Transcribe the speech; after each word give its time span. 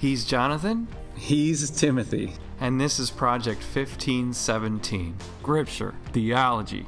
He's 0.00 0.24
Jonathan, 0.24 0.88
He's 1.14 1.68
Timothy. 1.68 2.32
and 2.58 2.80
this 2.80 2.98
is 2.98 3.10
Project 3.10 3.60
1517. 3.60 5.14
Scripture, 5.42 5.94
theology, 6.14 6.86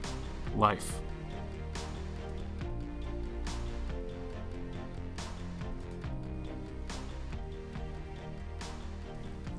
life. 0.56 0.98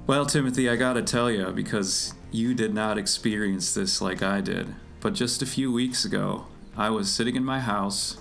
Well, 0.06 0.26
Timothy, 0.26 0.68
I 0.70 0.76
gotta 0.76 1.02
tell 1.02 1.32
you, 1.32 1.52
because 1.52 2.14
you 2.32 2.54
did 2.54 2.74
not 2.74 2.98
experience 2.98 3.74
this 3.74 4.02
like 4.02 4.22
I 4.22 4.42
did, 4.42 4.74
but 5.00 5.14
just 5.14 5.42
a 5.42 5.46
few 5.46 5.72
weeks 5.72 6.04
ago, 6.04 6.48
I 6.76 6.90
was 6.90 7.12
sitting 7.12 7.36
in 7.36 7.46
my 7.46 7.60
house, 7.60 8.18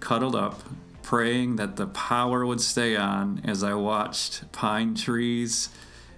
cuddled 0.00 0.34
up, 0.34 0.62
praying 1.04 1.56
that 1.56 1.76
the 1.76 1.86
power 1.86 2.44
would 2.44 2.60
stay 2.60 2.96
on 2.96 3.40
as 3.44 3.62
I 3.62 3.74
watched 3.74 4.50
pine 4.52 4.94
trees 4.94 5.68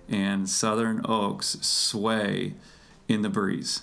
and 0.09 0.48
southern 0.48 1.02
oaks 1.04 1.59
sway 1.60 2.54
in 3.09 3.22
the 3.22 3.28
breeze. 3.28 3.82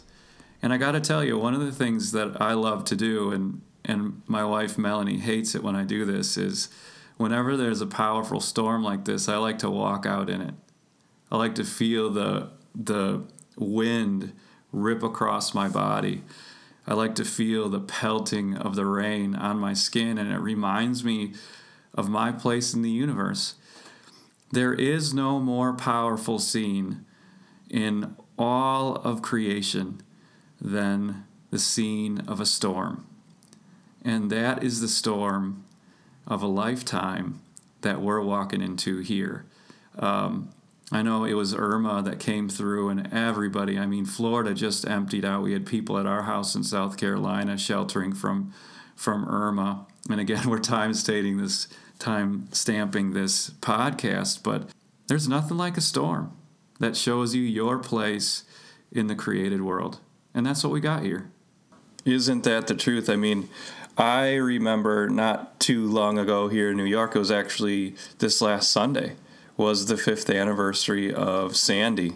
And 0.62 0.74
I 0.74 0.78
gotta 0.78 1.02
tell 1.02 1.24
you, 1.24 1.38
one 1.38 1.54
of 1.54 1.60
the 1.60 1.74
things 1.74 2.14
that 2.14 2.42
I 2.42 2.54
love 2.54 2.86
to 2.86 2.96
do, 2.96 3.32
and, 3.32 3.62
and 3.84 4.22
my 4.28 4.46
wife 4.46 4.78
Melanie 4.78 5.20
hates 5.20 5.54
it 5.56 5.64
when 5.64 5.76
I 5.76 5.84
do 5.84 6.06
this, 6.06 6.38
is 6.38 6.70
whenever 7.18 7.58
there's 7.58 7.82
a 7.82 7.86
powerful 7.86 8.40
storm 8.40 8.82
like 8.82 9.04
this, 9.04 9.28
I 9.28 9.36
like 9.36 9.60
to 9.60 9.70
walk 9.70 10.06
out 10.06 10.30
in 10.30 10.40
it. 10.42 10.54
I 11.30 11.38
like 11.38 11.56
to 11.56 11.66
feel 11.66 12.10
the 12.10 12.50
the 12.76 13.24
wind 13.56 14.34
rip 14.72 15.04
across 15.04 15.54
my 15.54 15.68
body. 15.68 16.24
I 16.86 16.94
like 16.94 17.16
to 17.16 17.26
feel 17.26 17.70
the 17.70 17.80
pelting 17.80 18.56
of 18.56 18.76
the 18.76 18.86
rain 18.86 19.36
on 19.36 19.58
my 19.58 19.74
skin, 19.74 20.18
and 20.18 20.32
it 20.32 20.40
reminds 20.40 21.04
me 21.04 21.34
of 21.94 22.10
my 22.10 22.32
place 22.32 22.74
in 22.74 22.82
the 22.82 22.90
universe. 22.92 23.56
There 24.52 24.74
is 24.74 25.14
no 25.14 25.40
more 25.40 25.74
powerful 25.74 26.40
scene 26.40 27.06
in 27.70 28.16
all 28.38 28.96
of 28.98 29.22
creation 29.22 30.02
than 30.60 31.26
the 31.52 31.60
scene 31.60 32.20
of 32.28 32.40
a 32.40 32.46
storm. 32.46 33.06
And 34.04 34.30
that 34.30 34.64
is 34.64 34.82
the 34.82 34.88
storm 34.88 35.64
of 36.28 36.42
a 36.42 36.48
lifetime 36.48 37.42
that 37.82 38.02
we're 38.02 38.22
walking 38.22 38.62
into 38.62 39.00
here. 39.00 39.46
Um, 39.98 40.50
I 40.94 41.02
know 41.02 41.24
it 41.24 41.34
was 41.34 41.56
Irma 41.56 42.04
that 42.04 42.20
came 42.20 42.48
through, 42.48 42.90
and 42.90 43.12
everybody, 43.12 43.80
I 43.80 43.88
mean, 43.88 44.06
Florida 44.06 44.54
just 44.54 44.88
emptied 44.88 45.26
out. 45.26 45.42
We 45.42 45.54
had 45.54 45.66
people 45.66 45.98
at 45.98 46.06
our 46.06 46.24
house 46.24 46.56
in 46.56 46.64
South 46.64 46.98
Carolina 46.98 47.58
sheltering 47.58 48.14
from 48.14 48.54
from 48.96 49.28
Irma. 49.28 49.88
And 50.10 50.20
again, 50.20 50.50
we're 50.50 50.60
time 50.60 50.94
stating 50.94 51.38
this, 51.38 51.68
time 52.00 52.48
stamping 52.52 53.12
this 53.12 53.50
podcast, 53.50 54.44
but 54.44 54.70
there's 55.08 55.28
nothing 55.28 55.58
like 55.58 55.78
a 55.78 55.82
storm 55.82 56.32
that 56.80 56.96
shows 56.96 57.34
you 57.34 57.42
your 57.42 57.80
place 57.80 58.44
in 58.92 59.08
the 59.08 59.16
created 59.16 59.62
world. 59.62 60.00
And 60.34 60.46
that's 60.46 60.64
what 60.64 60.74
we 60.74 60.80
got 60.80 61.04
here. 61.04 61.30
Isn't 62.06 62.44
that 62.44 62.68
the 62.68 62.76
truth? 62.76 63.10
I 63.10 63.16
mean, 63.16 63.50
I 63.98 64.36
remember 64.36 65.08
not 65.08 65.60
too 65.60 65.88
long 65.88 66.18
ago 66.18 66.50
here 66.50 66.72
in 66.72 66.78
New 66.78 66.84
York, 66.84 67.16
it 67.16 67.20
was 67.20 67.32
actually 67.32 67.96
this 68.18 68.42
last 68.42 68.72
Sunday, 68.72 69.16
was 69.58 69.86
the 69.86 69.98
fifth 69.98 70.30
anniversary 70.30 71.14
of 71.14 71.56
Sandy. 71.56 72.16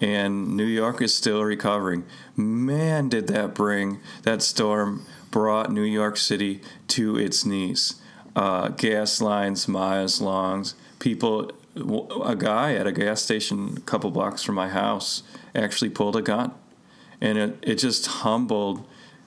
And 0.00 0.56
New 0.56 0.64
York 0.64 1.00
is 1.00 1.14
still 1.14 1.44
recovering. 1.44 2.04
Man, 2.36 3.08
did 3.08 3.28
that 3.28 3.54
bring, 3.54 4.00
that 4.22 4.42
storm 4.42 5.06
brought 5.30 5.70
New 5.70 5.82
York 5.82 6.16
City 6.16 6.60
to 6.88 7.16
its 7.16 7.44
knees. 7.44 8.00
Uh, 8.34 8.68
gas 8.68 9.20
lines 9.20 9.68
miles 9.68 10.20
long. 10.20 10.66
People, 10.98 11.52
a 11.76 12.34
guy 12.34 12.74
at 12.74 12.86
a 12.86 12.92
gas 12.92 13.22
station 13.22 13.74
a 13.76 13.80
couple 13.80 14.10
blocks 14.10 14.42
from 14.42 14.56
my 14.56 14.68
house 14.68 15.22
actually 15.54 15.90
pulled 15.90 16.16
a 16.16 16.22
gun. 16.22 16.52
And 17.20 17.38
it, 17.38 17.58
it 17.62 17.74
just 17.76 18.06
humbled 18.06 18.84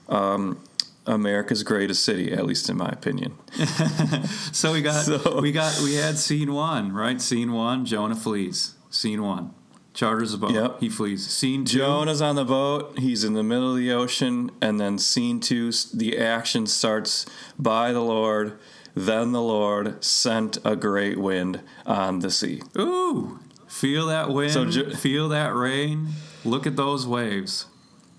um, 0.08 0.60
America's 1.08 1.62
greatest 1.62 2.04
city, 2.04 2.32
at 2.32 2.44
least 2.46 2.68
in 2.70 2.76
my 2.76 2.88
opinion. 2.88 3.36
So 4.52 4.72
we 4.72 4.82
got 4.82 5.04
So- 5.04 5.40
we 5.40 5.52
got 5.52 5.80
we 5.80 5.94
had 5.94 6.18
scene 6.18 6.52
one, 6.52 6.92
right? 6.92 7.20
Scene 7.20 7.52
one, 7.52 7.84
Jonah 7.84 8.16
flees. 8.16 8.74
Scene 8.90 9.22
one. 9.22 9.52
Charters 9.94 10.32
a 10.34 10.38
boat. 10.38 10.52
Yep. 10.52 10.80
He 10.80 10.88
flees. 10.88 11.26
Scene 11.28 11.64
two. 11.64 11.78
Jonah's 11.78 12.22
on 12.22 12.36
the 12.36 12.44
boat. 12.44 12.98
He's 12.98 13.24
in 13.24 13.34
the 13.34 13.42
middle 13.42 13.72
of 13.72 13.76
the 13.76 13.92
ocean, 13.92 14.50
and 14.60 14.78
then 14.80 14.96
scene 14.98 15.40
two, 15.40 15.72
the 15.94 16.18
action 16.18 16.66
starts 16.66 17.26
by 17.58 17.92
the 17.92 18.00
Lord. 18.02 18.58
Then 18.94 19.32
the 19.32 19.42
Lord 19.42 20.02
sent 20.04 20.58
a 20.64 20.76
great 20.76 21.18
wind 21.18 21.60
on 21.86 22.20
the 22.20 22.30
sea. 22.30 22.62
Ooh. 22.78 23.38
Feel 23.66 24.06
that 24.06 24.30
wind. 24.30 24.52
So 24.52 24.90
feel 24.90 25.28
that 25.30 25.54
rain. 25.54 26.08
Look 26.44 26.66
at 26.66 26.76
those 26.76 27.06
waves. 27.06 27.66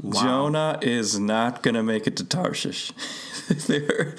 Wow. 0.02 0.22
Jonah 0.22 0.80
is 0.82 1.20
not 1.20 1.62
going 1.62 1.76
to 1.76 1.84
make 1.84 2.08
it 2.08 2.16
to 2.18 2.24
Tarshish. 2.24 2.92
there, 3.68 4.16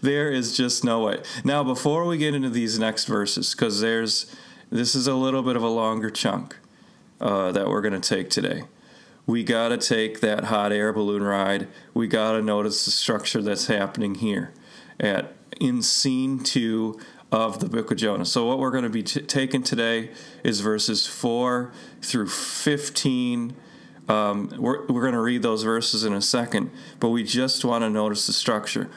there 0.00 0.30
is 0.30 0.56
just 0.56 0.84
no 0.84 1.04
way. 1.04 1.22
Now, 1.44 1.62
before 1.62 2.06
we 2.06 2.16
get 2.16 2.34
into 2.34 2.50
these 2.50 2.78
next 2.78 3.04
verses, 3.04 3.54
because 3.54 3.80
there's 3.80 4.34
this 4.70 4.94
is 4.94 5.06
a 5.06 5.14
little 5.14 5.42
bit 5.42 5.56
of 5.56 5.62
a 5.62 5.68
longer 5.68 6.10
chunk 6.10 6.56
uh, 7.20 7.52
that 7.52 7.68
we're 7.68 7.80
going 7.80 7.98
to 7.98 8.16
take 8.16 8.30
today. 8.30 8.64
We 9.26 9.44
got 9.44 9.68
to 9.68 9.78
take 9.78 10.20
that 10.20 10.44
hot 10.44 10.72
air 10.72 10.92
balloon 10.92 11.22
ride. 11.22 11.68
We 11.94 12.06
got 12.06 12.32
to 12.32 12.42
notice 12.42 12.84
the 12.84 12.90
structure 12.90 13.42
that's 13.42 13.66
happening 13.66 14.16
here 14.16 14.52
at 14.98 15.34
in 15.60 15.82
scene 15.82 16.38
two 16.38 16.98
of 17.30 17.60
the 17.60 17.68
book 17.68 17.90
of 17.90 17.98
Jonah. 17.98 18.24
So 18.24 18.46
what 18.46 18.58
we're 18.58 18.70
going 18.70 18.84
to 18.84 18.90
be 18.90 19.02
t- 19.02 19.20
taking 19.20 19.62
today 19.62 20.10
is 20.42 20.60
verses 20.60 21.06
four 21.06 21.72
through 22.00 22.28
fifteen. 22.28 23.54
Um, 24.08 24.52
we're 24.56 24.86
we're 24.86 25.02
going 25.02 25.12
to 25.12 25.20
read 25.20 25.42
those 25.42 25.62
verses 25.64 26.04
in 26.04 26.14
a 26.14 26.22
second, 26.22 26.70
but 26.98 27.10
we 27.10 27.22
just 27.22 27.64
want 27.64 27.82
to 27.84 27.90
notice 27.90 28.26
the 28.26 28.32
structure. 28.32 28.88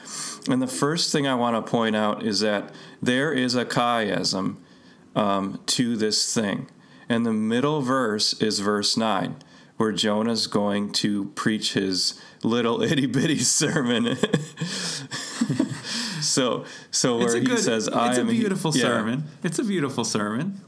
And 0.50 0.62
the 0.62 0.68
first 0.68 1.12
thing 1.12 1.28
I 1.28 1.36
want 1.36 1.64
to 1.64 1.70
point 1.70 1.96
out 1.96 2.24
is 2.24 2.40
that 2.40 2.74
there 3.02 3.34
is 3.34 3.56
a 3.56 3.66
chiasm 3.66 4.58
um, 5.16 5.60
to 5.68 5.98
this 5.98 6.34
thing. 6.34 6.68
And 7.10 7.26
the 7.26 7.34
middle 7.34 7.82
verse 7.82 8.34
is 8.42 8.60
verse 8.60 8.96
9, 8.96 9.36
where 9.76 9.92
Jonah's 9.92 10.48
going 10.48 10.94
to 10.94 11.26
preach 11.36 11.74
his 11.74 12.20
little 12.42 12.82
itty 12.92 13.06
bitty 13.06 13.40
sermon. 13.40 14.16
so, 16.22 16.66
so 16.90 17.18
where 17.18 17.36
a 17.36 17.40
he 17.40 17.46
good, 17.46 17.60
says, 17.60 17.90
"I 17.90 18.10
it's 18.10 18.18
a 18.18 18.22
am 18.22 18.30
he-" 18.30 18.40
beautiful 18.40 18.76
Yeah. 18.76 18.84
sermon. 18.84 19.24
It's 19.44 19.60
a 19.60 19.64
beautiful 19.64 20.06
sermon. 20.06 20.62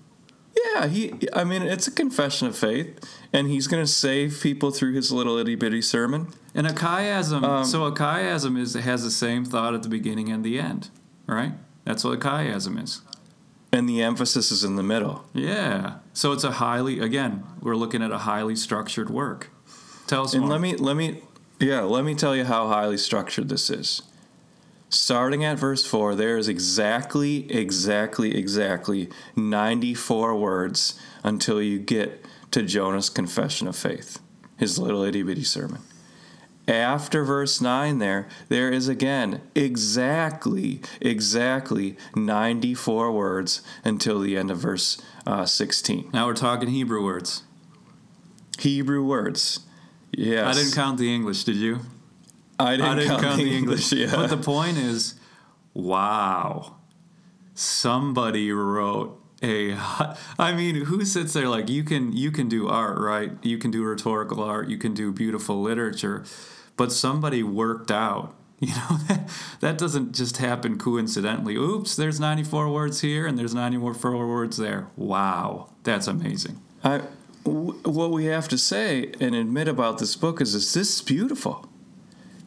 Yeah, 0.55 0.87
he. 0.87 1.13
I 1.33 1.43
mean, 1.43 1.61
it's 1.63 1.87
a 1.87 1.91
confession 1.91 2.47
of 2.47 2.55
faith, 2.57 2.99
and 3.31 3.47
he's 3.47 3.67
going 3.67 3.83
to 3.83 3.91
save 3.91 4.39
people 4.41 4.71
through 4.71 4.93
his 4.93 5.11
little 5.11 5.37
itty 5.37 5.55
bitty 5.55 5.81
sermon. 5.81 6.27
And 6.55 6.67
a 6.67 6.71
chiasm, 6.71 7.43
Um, 7.43 7.65
so 7.65 7.85
a 7.85 7.91
chiasm 7.91 8.57
is 8.59 8.73
has 8.75 9.03
the 9.03 9.11
same 9.11 9.45
thought 9.45 9.73
at 9.73 9.81
the 9.83 9.89
beginning 9.89 10.29
and 10.29 10.43
the 10.43 10.59
end, 10.59 10.89
right? 11.25 11.53
That's 11.85 12.03
what 12.03 12.13
a 12.13 12.17
chiasm 12.17 12.81
is. 12.81 13.01
And 13.71 13.89
the 13.89 14.03
emphasis 14.03 14.51
is 14.51 14.63
in 14.63 14.75
the 14.75 14.83
middle. 14.83 15.25
Yeah. 15.33 15.95
So 16.13 16.31
it's 16.31 16.43
a 16.43 16.51
highly 16.51 16.99
again, 16.99 17.43
we're 17.59 17.75
looking 17.75 18.03
at 18.03 18.11
a 18.11 18.19
highly 18.19 18.55
structured 18.55 19.09
work. 19.09 19.49
Tell 20.05 20.23
us 20.25 20.33
And 20.33 20.43
more. 20.43 20.51
let 20.51 20.61
me 20.61 20.75
let 20.75 20.95
me 20.95 21.21
yeah, 21.59 21.81
let 21.81 22.03
me 22.05 22.13
tell 22.13 22.35
you 22.35 22.43
how 22.45 22.67
highly 22.67 22.97
structured 22.97 23.49
this 23.49 23.69
is. 23.71 24.03
Starting 24.93 25.43
at 25.43 25.57
verse 25.57 25.83
4, 25.83 26.13
there 26.13 26.37
is 26.37 26.47
exactly 26.47 27.51
exactly 27.51 28.37
exactly 28.37 29.09
94 29.35 30.35
words 30.35 30.99
until 31.23 31.59
you 31.59 31.79
get 31.79 32.23
to 32.51 32.61
Jonah's 32.61 33.09
confession 33.09 33.67
of 33.67 33.75
faith, 33.75 34.19
his 34.55 34.77
little 34.77 35.01
itty 35.01 35.23
bitty 35.23 35.43
sermon. 35.43 35.79
After 36.67 37.23
verse 37.23 37.59
9 37.59 37.97
there, 37.97 38.27
there 38.49 38.71
is 38.71 38.87
again 38.87 39.41
exactly 39.55 40.81
exactly 41.01 41.97
94 42.15 43.11
words 43.11 43.63
until 43.83 44.19
the 44.19 44.37
end 44.37 44.51
of 44.51 44.59
verse 44.59 45.01
uh, 45.25 45.47
16. 45.47 46.11
now 46.13 46.27
we're 46.27 46.35
talking 46.35 46.69
Hebrew 46.69 47.03
words. 47.03 47.41
Hebrew 48.59 49.03
words. 49.03 49.61
Yes. 50.11 50.55
I 50.55 50.59
didn't 50.59 50.75
count 50.75 50.99
the 50.99 51.11
English, 51.11 51.45
did 51.45 51.55
you? 51.55 51.79
I 52.63 52.71
didn't, 52.77 52.85
I 52.85 52.95
didn't 52.95 53.19
count, 53.21 53.37
the 53.37 53.57
English. 53.57 53.91
yeah. 53.91 54.11
But 54.15 54.27
the 54.27 54.37
point 54.37 54.77
is, 54.77 55.15
wow, 55.73 56.75
somebody 57.53 58.51
wrote 58.51 59.19
a. 59.41 59.73
I 60.39 60.53
mean, 60.55 60.85
who 60.85 61.03
sits 61.05 61.33
there 61.33 61.49
like 61.49 61.69
you 61.69 61.83
can 61.83 62.13
you 62.13 62.31
can 62.31 62.47
do 62.49 62.67
art, 62.67 62.97
right? 62.99 63.31
You 63.43 63.57
can 63.57 63.71
do 63.71 63.83
rhetorical 63.83 64.41
art, 64.43 64.69
you 64.69 64.77
can 64.77 64.93
do 64.93 65.11
beautiful 65.11 65.61
literature, 65.61 66.23
but 66.77 66.91
somebody 66.91 67.43
worked 67.43 67.91
out. 67.91 68.35
You 68.63 68.69
know 68.69 68.97
that 69.09 69.29
that 69.59 69.77
doesn't 69.77 70.15
just 70.15 70.37
happen 70.37 70.77
coincidentally. 70.77 71.57
Oops, 71.57 71.93
there's 71.97 72.17
94 72.17 72.69
words 72.69 73.01
here 73.01 73.27
and 73.27 73.37
there's 73.37 73.53
94 73.53 73.93
words 74.25 74.55
there. 74.55 74.87
Wow, 74.95 75.67
that's 75.83 76.07
amazing. 76.07 76.61
I, 76.81 77.01
w- 77.43 77.77
what 77.83 78.11
we 78.11 78.25
have 78.25 78.47
to 78.47 78.57
say 78.57 79.11
and 79.19 79.35
admit 79.35 79.67
about 79.67 79.97
this 79.97 80.15
book 80.15 80.39
is, 80.39 80.55
is 80.55 80.73
this 80.73 80.95
is 80.95 81.01
beautiful. 81.01 81.67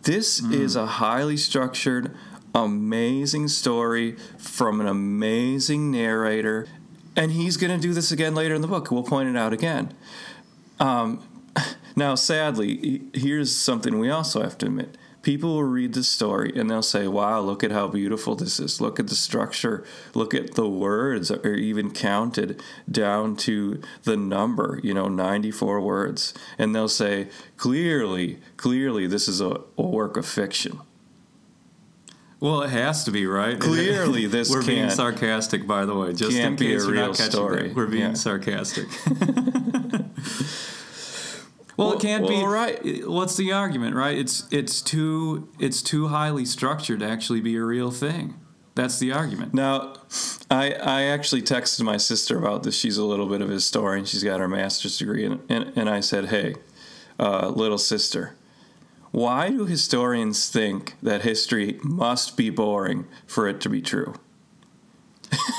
This 0.06 0.40
is 0.40 0.76
a 0.76 0.86
highly 0.86 1.36
structured, 1.36 2.14
amazing 2.54 3.48
story 3.48 4.12
from 4.38 4.80
an 4.80 4.86
amazing 4.86 5.90
narrator. 5.90 6.68
and 7.16 7.32
he's 7.32 7.56
going 7.56 7.72
to 7.72 7.88
do 7.88 7.92
this 7.92 8.12
again 8.12 8.32
later 8.32 8.54
in 8.54 8.60
the 8.60 8.68
book. 8.68 8.92
We'll 8.92 9.02
point 9.02 9.28
it 9.28 9.36
out 9.36 9.52
again. 9.52 9.92
Um, 10.78 11.26
now, 11.96 12.14
sadly, 12.14 13.02
here's 13.14 13.50
something 13.50 13.98
we 13.98 14.08
also 14.08 14.42
have 14.42 14.56
to 14.58 14.66
admit. 14.66 14.96
People 15.26 15.54
will 15.54 15.64
read 15.64 15.92
the 15.92 16.04
story 16.04 16.52
and 16.54 16.70
they'll 16.70 16.82
say, 16.82 17.08
wow, 17.08 17.40
look 17.40 17.64
at 17.64 17.72
how 17.72 17.88
beautiful 17.88 18.36
this 18.36 18.60
is. 18.60 18.80
Look 18.80 19.00
at 19.00 19.08
the 19.08 19.16
structure. 19.16 19.84
Look 20.14 20.34
at 20.34 20.54
the 20.54 20.68
words 20.68 21.32
are 21.32 21.54
even 21.54 21.90
counted 21.90 22.62
down 22.88 23.34
to 23.38 23.82
the 24.04 24.16
number, 24.16 24.78
you 24.84 24.94
know, 24.94 25.08
94 25.08 25.80
words. 25.80 26.32
And 26.58 26.76
they'll 26.76 26.86
say, 26.88 27.26
clearly, 27.56 28.38
clearly, 28.56 29.08
this 29.08 29.26
is 29.26 29.40
a, 29.40 29.62
a 29.76 29.82
work 29.82 30.16
of 30.16 30.26
fiction. 30.26 30.78
Well, 32.38 32.62
it 32.62 32.70
has 32.70 33.02
to 33.02 33.10
be, 33.10 33.26
right? 33.26 33.58
Clearly, 33.58 34.26
this 34.36 34.48
We're 34.48 34.64
being 34.64 34.90
sarcastic, 34.90 35.66
by 35.66 35.86
the 35.86 35.96
way, 35.96 36.12
just 36.12 36.36
in 36.36 36.40
can't 36.40 36.56
be 36.60 36.66
a 36.72 36.76
case 36.76 36.84
you're 36.84 36.92
real 36.92 37.06
not 37.08 37.16
catching 37.16 37.32
story. 37.32 37.66
that. 37.66 37.74
We're 37.74 37.86
being 37.88 38.10
Yeah. 38.10 38.14
sarcastic. 38.14 38.86
well, 41.76 41.88
Well- 41.88 41.96
it 41.98 42.00
can't 42.02 42.26
be. 42.26 42.34
well, 42.34 42.46
right. 42.46 43.08
What's 43.08 43.36
the 43.36 43.52
argument, 43.52 43.94
right? 43.96 44.16
It's 44.16 44.44
it's 44.50 44.80
too 44.82 45.48
it's 45.58 45.82
too 45.82 46.08
highly 46.08 46.44
structured 46.44 47.00
to 47.00 47.06
actually 47.08 47.40
be 47.40 47.56
a 47.56 47.64
real 47.64 47.90
thing. 47.90 48.34
That's 48.74 48.98
the 48.98 49.10
argument. 49.12 49.54
Now, 49.54 49.94
I 50.50 50.72
I 50.74 51.02
actually 51.04 51.42
texted 51.42 51.82
my 51.82 51.96
sister 51.96 52.36
about 52.38 52.62
this. 52.62 52.76
She's 52.78 52.98
a 52.98 53.04
little 53.04 53.26
bit 53.26 53.40
of 53.40 53.48
a 53.50 53.54
historian. 53.54 54.04
She's 54.04 54.22
got 54.24 54.38
her 54.40 54.48
master's 54.48 54.98
degree, 54.98 55.24
and 55.24 55.40
and, 55.48 55.72
and 55.76 55.88
I 55.88 56.00
said, 56.00 56.26
"Hey, 56.26 56.56
uh, 57.18 57.48
little 57.48 57.78
sister, 57.78 58.34
why 59.12 59.48
do 59.48 59.64
historians 59.64 60.48
think 60.50 60.94
that 61.02 61.22
history 61.22 61.78
must 61.82 62.36
be 62.36 62.50
boring 62.50 63.06
for 63.26 63.48
it 63.48 63.60
to 63.62 63.68
be 63.70 63.80
true?" 63.80 64.14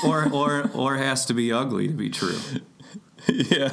or 0.04 0.28
or 0.32 0.70
or 0.74 0.96
has 0.96 1.26
to 1.26 1.34
be 1.34 1.52
ugly 1.52 1.88
to 1.88 1.94
be 1.94 2.08
true. 2.10 2.38
yeah, 3.50 3.70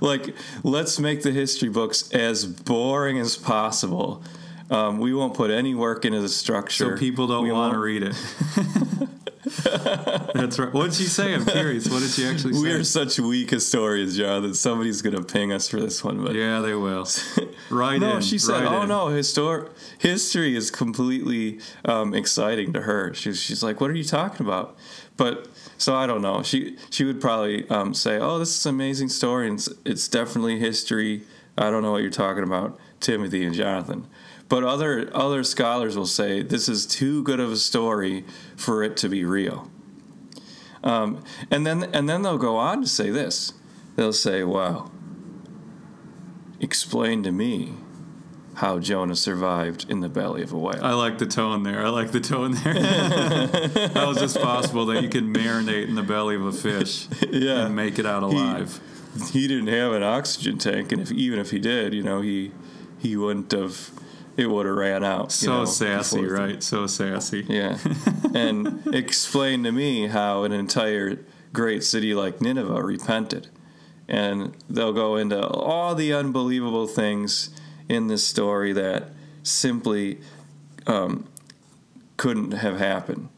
like 0.00 0.34
let's 0.64 0.98
make 0.98 1.22
the 1.22 1.30
history 1.30 1.68
books 1.68 2.10
as 2.12 2.44
boring 2.44 3.18
as 3.18 3.36
possible. 3.36 4.22
Um, 4.68 4.98
we 4.98 5.14
won't 5.14 5.34
put 5.34 5.50
any 5.50 5.74
work 5.74 6.04
into 6.04 6.20
the 6.20 6.28
structure. 6.28 6.96
So 6.96 6.96
people 6.96 7.28
don't 7.28 7.48
want 7.48 7.72
to 7.72 7.78
read 7.78 8.02
it. 8.02 8.16
That's 9.46 10.58
right. 10.58 10.72
What 10.72 10.86
did 10.86 10.94
she 10.94 11.04
say? 11.04 11.32
I'm 11.32 11.46
curious. 11.46 11.88
What 11.88 12.00
did 12.00 12.10
she 12.10 12.26
actually 12.26 12.54
say? 12.54 12.60
We 12.60 12.72
are 12.72 12.82
such 12.82 13.20
weak 13.20 13.50
historians, 13.50 14.16
John, 14.16 14.42
that 14.42 14.56
somebody's 14.56 15.02
gonna 15.02 15.22
ping 15.22 15.52
us 15.52 15.68
for 15.68 15.80
this 15.80 16.02
one. 16.02 16.24
But 16.24 16.34
yeah, 16.34 16.60
they 16.60 16.74
will. 16.74 17.06
Right 17.70 18.00
no, 18.00 18.16
in. 18.16 18.22
she 18.22 18.38
said, 18.38 18.64
right 18.64 18.72
"Oh 18.72 18.82
in." 18.82 18.88
no, 18.88 19.06
histor- 19.06 19.70
history 19.98 20.56
is 20.56 20.70
completely 20.70 21.60
um, 21.84 22.14
exciting 22.14 22.72
to 22.72 22.82
her." 22.82 23.14
She's 23.14 23.40
she's 23.40 23.62
like, 23.62 23.80
"What 23.80 23.90
are 23.90 23.94
you 23.94 24.04
talking 24.04 24.44
about?" 24.44 24.76
But 25.16 25.48
so 25.78 25.94
I 25.94 26.06
don't 26.06 26.22
know. 26.22 26.42
She 26.42 26.76
she 26.90 27.04
would 27.04 27.20
probably 27.20 27.68
um, 27.70 27.94
say, 27.94 28.18
"Oh, 28.18 28.38
this 28.38 28.56
is 28.56 28.66
an 28.66 28.74
amazing 28.74 29.08
story, 29.08 29.48
and 29.48 29.58
it's, 29.58 29.68
it's 29.84 30.08
definitely 30.08 30.58
history." 30.58 31.22
I 31.58 31.70
don't 31.70 31.82
know 31.82 31.92
what 31.92 32.02
you're 32.02 32.10
talking 32.10 32.42
about, 32.42 32.78
Timothy 33.00 33.42
and 33.44 33.54
Jonathan. 33.54 34.06
But 34.48 34.62
other 34.62 35.10
other 35.14 35.42
scholars 35.42 35.96
will 35.96 36.06
say 36.06 36.42
this 36.42 36.68
is 36.68 36.86
too 36.86 37.22
good 37.24 37.40
of 37.40 37.50
a 37.50 37.56
story 37.56 38.24
for 38.56 38.82
it 38.84 38.96
to 38.98 39.08
be 39.08 39.24
real. 39.24 39.70
Um, 40.84 41.24
and 41.50 41.66
then 41.66 41.82
and 41.92 42.08
then 42.08 42.22
they'll 42.22 42.38
go 42.38 42.56
on 42.56 42.82
to 42.82 42.86
say 42.88 43.10
this. 43.10 43.54
They'll 43.96 44.12
say, 44.12 44.44
"Wow, 44.44 44.90
explain 46.60 47.22
to 47.24 47.32
me 47.32 47.74
how 48.54 48.78
Jonah 48.78 49.16
survived 49.16 49.86
in 49.90 50.00
the 50.00 50.08
belly 50.08 50.42
of 50.42 50.52
a 50.52 50.58
whale." 50.58 50.78
I 50.84 50.92
like 50.92 51.18
the 51.18 51.26
tone 51.26 51.62
there. 51.62 51.84
I 51.84 51.88
like 51.88 52.12
the 52.12 52.20
tone 52.20 52.52
there. 52.52 53.90
How 53.94 54.10
is 54.10 54.18
this 54.18 54.36
possible 54.36 54.86
that 54.86 55.02
you 55.02 55.08
can 55.08 55.34
marinate 55.34 55.88
in 55.88 55.94
the 55.94 56.02
belly 56.02 56.36
of 56.36 56.44
a 56.46 56.52
fish 56.52 57.08
Yeah. 57.30 57.66
and 57.66 57.76
make 57.76 57.98
it 57.98 58.06
out 58.06 58.22
alive? 58.22 58.80
he 59.32 59.48
didn't 59.48 59.68
have 59.68 59.92
an 59.92 60.02
oxygen 60.02 60.58
tank, 60.58 60.92
and 60.92 61.00
if 61.02 61.10
even 61.10 61.38
if 61.38 61.50
he 61.50 61.58
did, 61.58 61.94
you 61.94 62.02
know, 62.02 62.20
he 62.20 62.52
he 62.98 63.16
wouldn't 63.16 63.50
have. 63.52 63.90
It 64.36 64.50
would 64.50 64.66
have 64.66 64.76
ran 64.76 65.02
out. 65.02 65.32
so 65.32 65.58
know, 65.60 65.64
sassy, 65.64 66.24
right? 66.24 66.62
So 66.62 66.86
sassy. 66.86 67.46
Yeah, 67.48 67.78
and 68.34 68.86
explain 68.94 69.64
to 69.64 69.72
me 69.72 70.08
how 70.08 70.44
an 70.44 70.52
entire 70.52 71.18
great 71.52 71.82
city 71.82 72.14
like 72.14 72.40
Nineveh 72.40 72.82
repented, 72.82 73.48
and 74.08 74.54
they'll 74.68 74.92
go 74.92 75.16
into 75.16 75.46
all 75.46 75.94
the 75.94 76.12
unbelievable 76.12 76.86
things 76.86 77.50
in 77.88 78.08
this 78.08 78.26
story 78.26 78.72
that 78.72 79.08
simply 79.42 80.18
um, 80.86 81.26
couldn't 82.16 82.52
have 82.52 82.78
happened. 82.78 83.28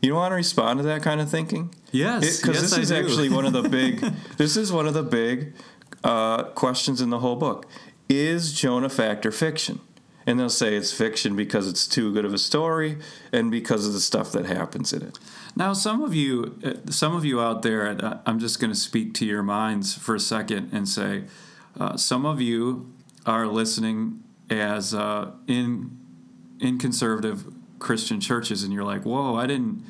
You 0.00 0.10
don't 0.10 0.18
want 0.18 0.32
to 0.32 0.36
respond 0.36 0.78
to 0.78 0.84
that 0.84 1.02
kind 1.02 1.20
of 1.20 1.28
thinking? 1.30 1.74
Yes, 1.90 2.40
because 2.40 2.56
yes, 2.56 2.70
this 2.70 2.72
I 2.74 2.80
is 2.80 2.88
do. 2.90 2.96
actually 2.96 3.28
one 3.28 3.44
of 3.44 3.52
the 3.52 3.68
big 3.68 4.00
this 4.36 4.56
is 4.56 4.72
one 4.72 4.86
of 4.86 4.94
the 4.94 5.02
big 5.02 5.54
uh, 6.04 6.44
questions 6.44 7.00
in 7.00 7.10
the 7.10 7.18
whole 7.18 7.36
book 7.36 7.66
is 8.08 8.52
jonah 8.52 8.88
fact 8.88 9.26
or 9.26 9.32
fiction 9.32 9.80
and 10.26 10.38
they'll 10.38 10.48
say 10.50 10.74
it's 10.74 10.92
fiction 10.92 11.36
because 11.36 11.68
it's 11.68 11.86
too 11.86 12.12
good 12.12 12.24
of 12.24 12.34
a 12.34 12.38
story 12.38 12.98
and 13.32 13.50
because 13.50 13.86
of 13.86 13.92
the 13.92 14.00
stuff 14.00 14.32
that 14.32 14.44
happens 14.46 14.92
in 14.92 15.02
it. 15.02 15.18
Now, 15.54 15.72
some 15.72 16.02
of 16.02 16.14
you, 16.14 16.58
uh, 16.64 16.90
some 16.90 17.14
of 17.14 17.24
you 17.24 17.40
out 17.40 17.62
there, 17.62 17.96
I- 18.04 18.18
I'm 18.26 18.38
just 18.38 18.58
going 18.60 18.72
to 18.72 18.78
speak 18.78 19.14
to 19.14 19.24
your 19.24 19.42
minds 19.42 19.94
for 19.94 20.14
a 20.14 20.20
second 20.20 20.70
and 20.72 20.88
say, 20.88 21.24
uh, 21.78 21.96
some 21.96 22.26
of 22.26 22.40
you 22.40 22.92
are 23.24 23.46
listening 23.46 24.22
as 24.50 24.94
uh, 24.94 25.30
in 25.46 25.96
in 26.58 26.78
conservative 26.78 27.44
Christian 27.78 28.18
churches, 28.20 28.62
and 28.62 28.72
you're 28.72 28.84
like, 28.84 29.04
"Whoa, 29.04 29.34
I 29.34 29.46
didn't, 29.46 29.84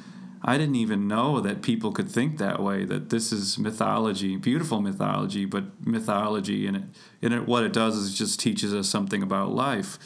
I 0.46 0.56
didn't 0.56 0.76
even 0.76 1.08
know 1.08 1.40
that 1.40 1.60
people 1.60 1.90
could 1.90 2.08
think 2.08 2.38
that 2.38 2.62
way. 2.62 2.84
That 2.84 3.10
this 3.10 3.32
is 3.32 3.58
mythology, 3.58 4.36
beautiful 4.36 4.80
mythology, 4.80 5.44
but 5.44 5.84
mythology, 5.84 6.66
and 6.66 6.76
it, 6.76 6.82
and 7.20 7.34
it, 7.34 7.46
what 7.46 7.64
it 7.64 7.72
does 7.72 7.96
is 7.96 8.12
it 8.12 8.16
just 8.16 8.38
teaches 8.40 8.72
us 8.72 8.88
something 8.88 9.22
about 9.22 9.50
life." 9.50 9.98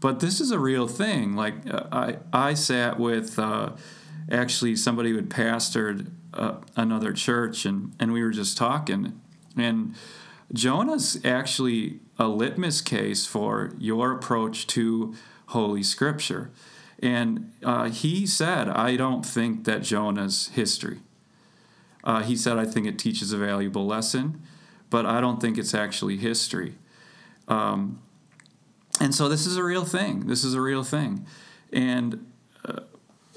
But 0.00 0.20
this 0.20 0.40
is 0.40 0.50
a 0.50 0.58
real 0.58 0.88
thing. 0.88 1.34
Like 1.34 1.72
uh, 1.72 1.84
I, 1.92 2.16
I 2.32 2.54
sat 2.54 2.98
with. 2.98 3.38
Uh, 3.38 3.70
actually 4.30 4.74
somebody 4.76 5.10
who 5.10 5.16
had 5.16 5.28
pastored 5.28 6.10
uh, 6.34 6.56
another 6.76 7.12
church 7.12 7.64
and, 7.64 7.94
and 7.98 8.12
we 8.12 8.22
were 8.22 8.30
just 8.30 8.56
talking 8.56 9.20
and 9.56 9.94
jonah's 10.52 11.18
actually 11.24 12.00
a 12.18 12.28
litmus 12.28 12.80
case 12.80 13.26
for 13.26 13.72
your 13.78 14.12
approach 14.12 14.66
to 14.66 15.14
holy 15.46 15.82
scripture 15.82 16.50
and 17.02 17.52
uh, 17.62 17.88
he 17.90 18.26
said 18.26 18.68
i 18.68 18.96
don't 18.96 19.24
think 19.24 19.64
that 19.64 19.82
jonah's 19.82 20.48
history. 20.48 21.00
Uh, 22.04 22.22
he 22.22 22.36
said 22.36 22.56
i 22.56 22.64
think 22.64 22.86
it 22.86 22.98
teaches 22.98 23.32
a 23.32 23.38
valuable 23.38 23.86
lesson 23.86 24.40
but 24.90 25.04
i 25.04 25.20
don't 25.20 25.40
think 25.40 25.58
it's 25.58 25.74
actually 25.74 26.16
history. 26.16 26.74
Um, 27.48 28.00
and 29.00 29.14
so 29.14 29.28
this 29.28 29.46
is 29.46 29.56
a 29.56 29.62
real 29.62 29.84
thing. 29.84 30.26
This 30.26 30.42
is 30.42 30.54
a 30.54 30.60
real 30.60 30.82
thing. 30.82 31.26
And 31.72 32.26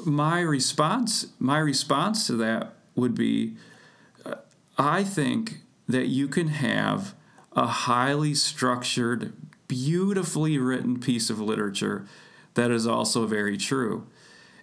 my 0.05 0.39
response 0.39 1.27
my 1.39 1.57
response 1.57 2.27
to 2.27 2.33
that 2.33 2.73
would 2.95 3.15
be 3.15 3.55
uh, 4.25 4.35
I 4.77 5.03
think 5.03 5.57
that 5.87 6.07
you 6.07 6.27
can 6.27 6.47
have 6.47 7.15
a 7.53 7.67
highly 7.67 8.33
structured 8.33 9.33
beautifully 9.67 10.57
written 10.57 10.99
piece 10.99 11.29
of 11.29 11.39
literature 11.39 12.05
that 12.59 12.71
is 12.71 12.85
also 12.85 13.25
very 13.25 13.57
true 13.57 14.05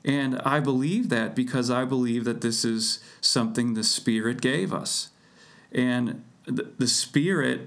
and 0.04 0.38
I 0.44 0.60
believe 0.60 1.08
that 1.08 1.34
because 1.34 1.68
I 1.70 1.84
believe 1.84 2.24
that 2.24 2.40
this 2.40 2.64
is 2.64 3.00
something 3.20 3.74
the 3.74 3.82
spirit 3.82 4.40
gave 4.40 4.72
us 4.72 5.10
and 5.72 6.22
the, 6.46 6.70
the 6.78 6.86
spirit 6.86 7.60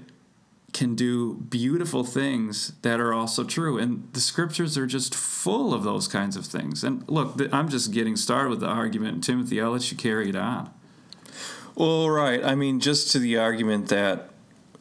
can 0.72 0.94
do 0.94 1.34
beautiful 1.34 2.04
things 2.04 2.72
that 2.82 3.00
are 3.00 3.12
also 3.12 3.44
true. 3.44 3.76
And 3.76 4.08
the 4.12 4.20
scriptures 4.20 4.78
are 4.78 4.86
just 4.86 5.14
full 5.14 5.74
of 5.74 5.82
those 5.82 6.06
kinds 6.08 6.36
of 6.36 6.46
things. 6.46 6.84
And 6.84 7.04
look, 7.08 7.34
I'm 7.52 7.68
just 7.68 7.92
getting 7.92 8.16
started 8.16 8.50
with 8.50 8.60
the 8.60 8.68
argument. 8.68 9.24
Timothy, 9.24 9.60
I'll 9.60 9.72
let 9.72 9.90
you 9.90 9.96
carry 9.96 10.28
it 10.28 10.36
on. 10.36 10.70
well 11.74 12.10
right 12.10 12.44
i 12.44 12.54
mean 12.54 12.80
just 12.80 13.10
to 13.12 13.18
the 13.18 13.36
argument 13.38 13.88
that 13.88 14.30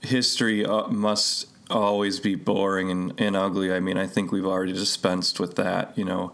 history 0.02 0.66
uh, 0.66 0.88
must 0.88 1.46
always 1.70 2.20
be 2.20 2.36
boring 2.36 2.90
and, 2.90 3.20
and 3.20 3.36
ugly 3.36 3.72
i 3.72 3.80
mean 3.80 3.98
i 3.98 4.08
think 4.08 4.32
we've 4.32 4.46
already 4.46 4.74
dispensed 4.74 5.40
with 5.40 5.56
that 5.56 5.96
you 5.98 6.04
know 6.04 6.32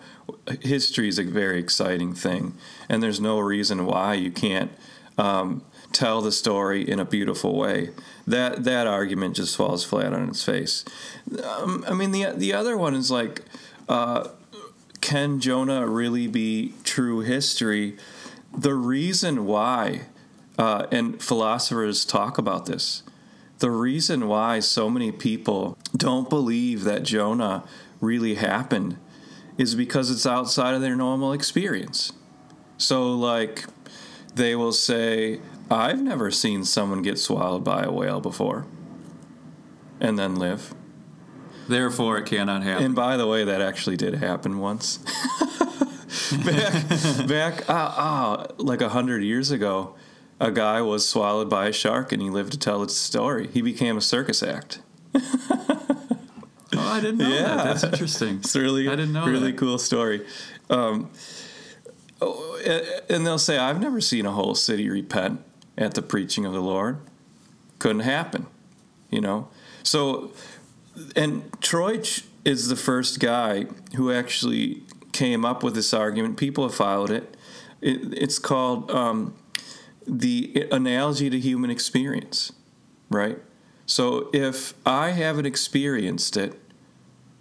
history 0.61 1.07
is 1.07 1.19
a 1.19 1.23
very 1.23 1.59
exciting 1.59 2.13
thing 2.13 2.53
and 2.87 3.03
there's 3.03 3.19
no 3.19 3.39
reason 3.39 3.85
why 3.85 4.13
you 4.13 4.31
can't 4.31 4.71
um, 5.17 5.63
tell 5.95 6.21
the 6.21 6.31
story 6.31 6.87
in 6.87 6.99
a 6.99 7.05
beautiful 7.05 7.57
way. 7.57 7.91
That 8.27 8.63
that 8.65 8.87
argument 8.87 9.35
just 9.37 9.55
falls 9.55 9.83
flat 9.83 10.13
on 10.13 10.29
its 10.29 10.43
face. 10.43 10.83
Um, 11.43 11.85
I 11.87 11.93
mean, 11.93 12.11
the 12.11 12.31
the 12.35 12.53
other 12.53 12.77
one 12.77 12.95
is 12.95 13.09
like, 13.11 13.43
uh, 13.87 14.29
can 15.01 15.39
Jonah 15.39 15.87
really 15.87 16.27
be 16.27 16.73
true 16.83 17.21
history? 17.21 17.97
The 18.55 18.73
reason 18.73 19.45
why, 19.45 20.01
uh, 20.57 20.87
and 20.91 21.21
philosophers 21.21 22.05
talk 22.05 22.37
about 22.37 22.65
this, 22.65 23.03
the 23.59 23.71
reason 23.71 24.27
why 24.27 24.59
so 24.59 24.89
many 24.89 25.11
people 25.11 25.77
don't 25.95 26.29
believe 26.29 26.83
that 26.83 27.03
Jonah 27.03 27.63
really 28.01 28.35
happened 28.35 28.97
is 29.57 29.75
because 29.75 30.11
it's 30.11 30.25
outside 30.25 30.73
of 30.73 30.81
their 30.81 30.95
normal 30.95 31.31
experience. 31.31 32.11
So, 32.77 33.11
like, 33.13 33.65
they 34.33 34.55
will 34.55 34.73
say, 34.73 35.39
I've 35.71 36.01
never 36.01 36.29
seen 36.29 36.65
someone 36.65 37.01
get 37.01 37.17
swallowed 37.17 37.63
by 37.63 37.83
a 37.83 37.91
whale 37.91 38.19
before 38.19 38.65
and 39.99 40.19
then 40.19 40.35
live. 40.35 40.73
Therefore, 41.67 42.17
it 42.17 42.25
cannot 42.25 42.63
happen. 42.63 42.85
And 42.85 42.95
by 42.95 43.17
the 43.17 43.25
way, 43.25 43.45
that 43.45 43.61
actually 43.61 43.97
did 43.97 44.15
happen 44.15 44.59
once. 44.59 44.97
back, 46.45 47.27
back, 47.27 47.69
uh, 47.69 47.73
uh, 47.73 48.47
like 48.57 48.81
a 48.81 48.89
hundred 48.89 49.23
years 49.23 49.51
ago, 49.51 49.95
a 50.39 50.51
guy 50.51 50.81
was 50.81 51.07
swallowed 51.07 51.49
by 51.49 51.67
a 51.67 51.71
shark, 51.73 52.11
and 52.11 52.21
he 52.21 52.29
lived 52.29 52.51
to 52.53 52.59
tell 52.59 52.83
its 52.83 52.95
story. 52.95 53.47
He 53.47 53.61
became 53.61 53.97
a 53.97 54.01
circus 54.01 54.43
act. 54.43 54.79
oh, 55.15 55.99
I 56.75 56.99
didn't 57.01 57.17
know 57.19 57.29
Yeah. 57.29 57.55
that. 57.55 57.63
That's 57.65 57.83
interesting. 57.83 58.37
It's 58.37 58.55
really, 58.55 58.87
I 58.87 58.95
didn't 58.95 59.13
know 59.13 59.25
really 59.25 59.51
that. 59.51 59.57
cool 59.59 59.77
story. 59.77 60.25
Um, 60.69 61.09
oh, 62.21 62.59
and 63.09 63.25
they'll 63.25 63.37
say, 63.39 63.57
"I've 63.57 63.79
never 63.79 64.01
seen 64.01 64.25
a 64.25 64.31
whole 64.31 64.55
city 64.55 64.89
repent 64.89 65.41
at 65.77 65.93
the 65.93 66.01
preaching 66.01 66.45
of 66.45 66.53
the 66.53 66.61
Lord." 66.61 66.97
Couldn't 67.79 68.01
happen, 68.01 68.47
you 69.11 69.21
know. 69.21 69.47
So, 69.83 70.31
and 71.15 71.51
Troeltsch 71.61 72.23
is 72.43 72.67
the 72.69 72.75
first 72.75 73.19
guy 73.19 73.65
who 73.95 74.11
actually 74.11 74.83
came 75.11 75.45
up 75.45 75.63
with 75.63 75.75
this 75.75 75.93
argument. 75.93 76.37
People 76.37 76.63
have 76.65 76.75
followed 76.75 77.11
it. 77.11 77.35
it 77.81 78.13
it's 78.13 78.39
called 78.39 78.89
um, 78.91 79.33
the 80.07 80.67
analogy 80.71 81.29
to 81.29 81.39
human 81.39 81.69
experience, 81.69 82.53
right? 83.09 83.39
So 83.85 84.29
if 84.33 84.73
I 84.85 85.11
haven't 85.11 85.45
experienced 85.45 86.37
it, 86.37 86.59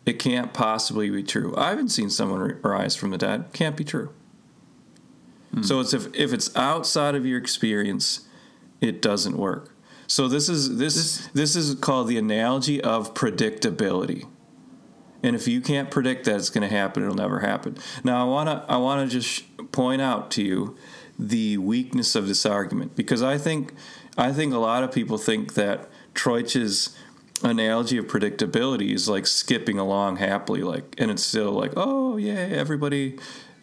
it 0.06 0.18
can't 0.18 0.52
possibly 0.52 1.08
be 1.08 1.22
true. 1.22 1.54
I 1.56 1.70
haven't 1.70 1.88
seen 1.88 2.10
someone 2.10 2.60
rise 2.62 2.94
from 2.94 3.10
the 3.10 3.18
dead. 3.18 3.46
Can't 3.52 3.76
be 3.76 3.84
true. 3.84 4.12
Hmm. 5.54 5.62
So 5.62 5.80
it's 5.80 5.94
if 5.94 6.14
if 6.14 6.32
it's 6.32 6.54
outside 6.56 7.14
of 7.14 7.24
your 7.24 7.38
experience, 7.38 8.28
it 8.80 9.00
doesn't 9.00 9.36
work. 9.36 9.74
So 10.06 10.28
this 10.28 10.48
is 10.48 10.76
this 10.76 11.28
this, 11.32 11.56
is 11.56 11.74
called 11.76 12.08
the 12.08 12.18
analogy 12.18 12.80
of 12.80 13.14
predictability. 13.14 14.26
And 15.22 15.34
if 15.34 15.48
you 15.48 15.62
can't 15.62 15.90
predict 15.90 16.26
that 16.26 16.36
it's 16.36 16.50
going 16.50 16.68
to 16.68 16.74
happen, 16.76 17.02
it'll 17.02 17.14
never 17.14 17.40
happen. 17.40 17.78
Now 18.02 18.20
I 18.20 18.28
want 18.28 18.48
to 18.50 18.70
I 18.70 18.76
want 18.76 19.08
to 19.08 19.16
just 19.16 19.28
sh- 19.28 19.42
point 19.72 20.02
out 20.02 20.30
to 20.32 20.42
you 20.42 20.76
the 21.18 21.58
weakness 21.58 22.14
of 22.14 22.28
this 22.28 22.44
argument. 22.44 22.96
Because 22.96 23.22
I 23.22 23.38
think 23.38 23.74
I 24.16 24.32
think 24.32 24.52
a 24.54 24.58
lot 24.58 24.84
of 24.84 24.92
people 24.92 25.18
think 25.18 25.54
that 25.54 25.88
Troeltsch's 26.14 26.96
analogy 27.42 27.98
of 27.98 28.06
predictability 28.06 28.92
is 28.92 29.08
like 29.08 29.26
skipping 29.26 29.78
along 29.78 30.16
happily 30.16 30.62
like 30.62 30.94
and 30.98 31.10
it's 31.10 31.22
still 31.22 31.50
like 31.52 31.72
oh 31.76 32.16
yeah 32.16 32.32
everybody 32.32 33.18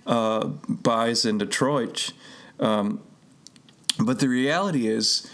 uh, 0.06 0.46
buys 0.46 1.26
into 1.26 1.46
Troeltsch 1.46 2.12
um, 2.60 3.02
but 4.00 4.20
the 4.20 4.28
reality 4.28 4.88
is 4.88 5.28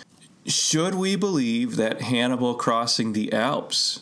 should 0.45 0.95
we 0.95 1.15
believe 1.15 1.75
that 1.75 2.01
Hannibal 2.01 2.55
crossing 2.55 3.13
the 3.13 3.33
Alps 3.33 4.01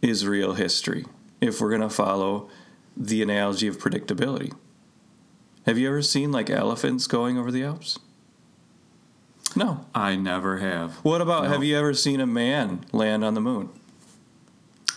is 0.00 0.26
real 0.26 0.54
history 0.54 1.04
if 1.40 1.60
we're 1.60 1.70
going 1.70 1.82
to 1.82 1.90
follow 1.90 2.48
the 2.96 3.20
analogy 3.20 3.66
of 3.66 3.78
predictability 3.78 4.52
have 5.66 5.78
you 5.78 5.88
ever 5.88 6.02
seen 6.02 6.30
like 6.32 6.50
elephants 6.50 7.06
going 7.06 7.38
over 7.38 7.50
the 7.50 7.62
Alps 7.62 7.98
no 9.56 9.86
I 9.94 10.16
never 10.16 10.58
have. 10.58 10.94
what 10.96 11.20
about 11.20 11.44
No. 11.44 11.50
have 11.50 11.64
you 11.64 11.76
ever 11.76 11.94
seen 11.94 12.20
a 12.20 12.26
man 12.26 12.84
land 12.92 13.24
on 13.24 13.34
the 13.34 13.40
moon 13.40 13.70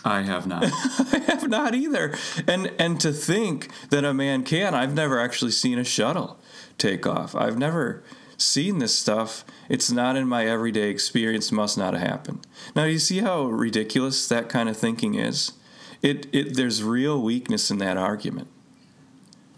I 0.04 0.22
have 0.22 0.46
not. 0.46 0.64
I 1.12 1.18
have 1.26 1.48
not 1.48 1.74
either. 1.74 2.16
And 2.46 2.72
and 2.78 3.00
to 3.00 3.12
think 3.12 3.68
that 3.90 4.04
a 4.04 4.14
man 4.14 4.42
can, 4.44 4.72
I've 4.72 4.94
never 4.94 5.18
actually 5.20 5.50
seen 5.50 5.76
a 5.78 5.84
shuttle 5.84 6.38
take 6.78 7.04
off. 7.06 7.34
I've 7.34 7.58
never 7.58 8.02
seen 8.36 8.78
this 8.78 8.96
stuff. 8.96 9.44
It's 9.68 9.90
not 9.90 10.16
in 10.16 10.28
my 10.28 10.46
everyday 10.46 10.88
experience, 10.88 11.50
must 11.50 11.76
not 11.76 11.94
have 11.94 12.02
happened. 12.08 12.46
Now 12.76 12.84
you 12.84 12.98
see 13.00 13.18
how 13.18 13.46
ridiculous 13.46 14.28
that 14.28 14.48
kind 14.48 14.68
of 14.68 14.76
thinking 14.76 15.14
is? 15.16 15.52
It 16.00 16.26
it 16.32 16.54
there's 16.56 16.82
real 16.82 17.20
weakness 17.20 17.68
in 17.70 17.78
that 17.78 17.96
argument. 17.96 18.48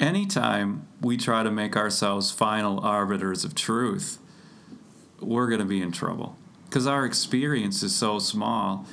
Anytime 0.01 0.89
we 1.03 1.19
try 1.19 1.43
to 1.43 1.51
make 1.51 1.77
ourselves 1.77 2.31
final 2.31 2.81
arbiters 2.81 3.45
of 3.45 3.55
truth, 3.55 4.19
we're 5.21 5.47
going 5.47 5.61
to 5.61 5.67
be 5.67 5.83
in 5.83 5.93
trouble 5.93 6.37
because 6.65 6.87
our 6.87 7.05
experience 7.05 7.83
is 7.83 7.95
so 7.95 8.19
small. 8.19 8.87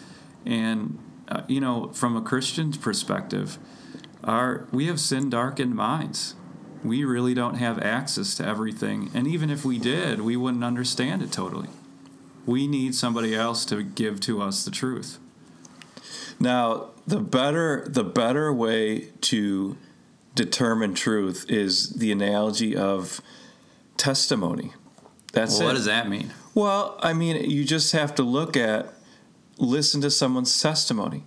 And, 0.46 1.00
uh, 1.30 1.44
you 1.48 1.62
know, 1.62 1.92
from 1.94 2.18
a 2.18 2.22
Christian 2.22 2.74
perspective, 2.74 3.58
our, 4.22 4.68
we 4.74 4.88
have 4.88 5.00
sin 5.00 5.30
darkened 5.30 5.76
minds. 5.76 6.36
We 6.84 7.06
really 7.06 7.34
don't 7.34 7.56
have 7.56 7.80
access 7.80 8.36
to 8.36 8.46
everything. 8.46 9.10
And 9.14 9.28
even 9.28 9.50
if 9.50 9.64
we 9.64 9.80
did, 9.80 10.20
we 10.22 10.36
wouldn't 10.36 10.64
understand 10.64 11.22
it 11.22 11.32
totally. 11.32 11.70
We 12.46 12.68
need 12.68 12.96
somebody 12.96 13.34
else 13.34 13.64
to 13.66 13.82
give 13.82 14.20
to 14.22 14.42
us 14.42 14.66
the 14.66 14.72
truth. 14.72 15.20
Now, 16.40 16.90
the 17.06 17.20
better 17.20 17.86
the 17.88 18.04
better 18.04 18.54
way 18.54 19.12
to 19.22 19.78
determine 20.38 20.94
truth 20.94 21.46
is 21.50 21.90
the 21.90 22.12
analogy 22.12 22.76
of 22.76 23.20
testimony. 23.98 24.72
That's 25.34 25.58
Well, 25.58 25.68
what 25.68 25.74
does 25.76 25.86
that 25.86 26.08
mean? 26.08 26.32
Well, 26.54 26.98
I 27.02 27.14
mean, 27.14 27.50
you 27.50 27.66
just 27.66 27.92
have 27.92 28.16
to 28.16 28.24
look 28.24 28.56
at, 28.56 28.94
listen 29.58 30.00
to 30.02 30.10
someone's 30.10 30.62
testimony. 30.62 31.24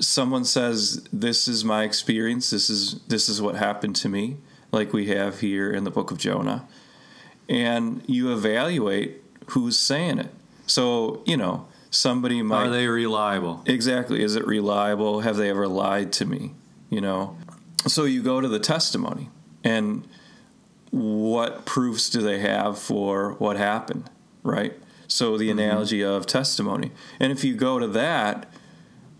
Someone 0.00 0.44
says, 0.44 1.06
"This 1.12 1.46
is 1.46 1.64
my 1.64 1.84
experience. 1.84 2.50
This 2.50 2.68
is 2.68 3.00
this 3.06 3.28
is 3.28 3.40
what 3.40 3.54
happened 3.54 3.96
to 3.96 4.08
me," 4.08 4.38
like 4.72 4.92
we 4.92 5.06
have 5.06 5.40
here 5.40 5.70
in 5.70 5.84
the 5.84 5.90
book 5.90 6.10
of 6.10 6.18
Jonah, 6.18 6.66
and 7.48 8.02
you 8.06 8.32
evaluate 8.32 9.22
who's 9.48 9.78
saying 9.78 10.18
it. 10.18 10.32
So 10.66 11.22
you 11.26 11.36
know, 11.36 11.66
somebody 11.90 12.42
might 12.42 12.66
Are 12.66 12.70
they 12.70 12.88
reliable? 12.88 13.62
Exactly. 13.66 14.22
Is 14.22 14.36
it 14.36 14.46
reliable? 14.46 15.20
Have 15.20 15.36
they 15.36 15.50
ever 15.50 15.68
lied 15.68 16.12
to 16.14 16.24
me? 16.24 16.54
You 16.90 17.00
know? 17.00 17.36
So 17.86 18.04
you 18.04 18.22
go 18.22 18.40
to 18.40 18.48
the 18.48 18.58
testimony 18.58 19.30
and 19.62 20.06
what 20.90 21.66
proofs 21.66 22.08
do 22.08 22.22
they 22.22 22.38
have 22.38 22.78
for 22.78 23.32
what 23.34 23.56
happened, 23.56 24.10
right? 24.42 24.74
So 25.08 25.36
the 25.36 25.50
analogy 25.50 26.02
of 26.02 26.26
testimony. 26.26 26.92
And 27.20 27.30
if 27.32 27.44
you 27.44 27.54
go 27.54 27.78
to 27.78 27.88
that, 27.88 28.50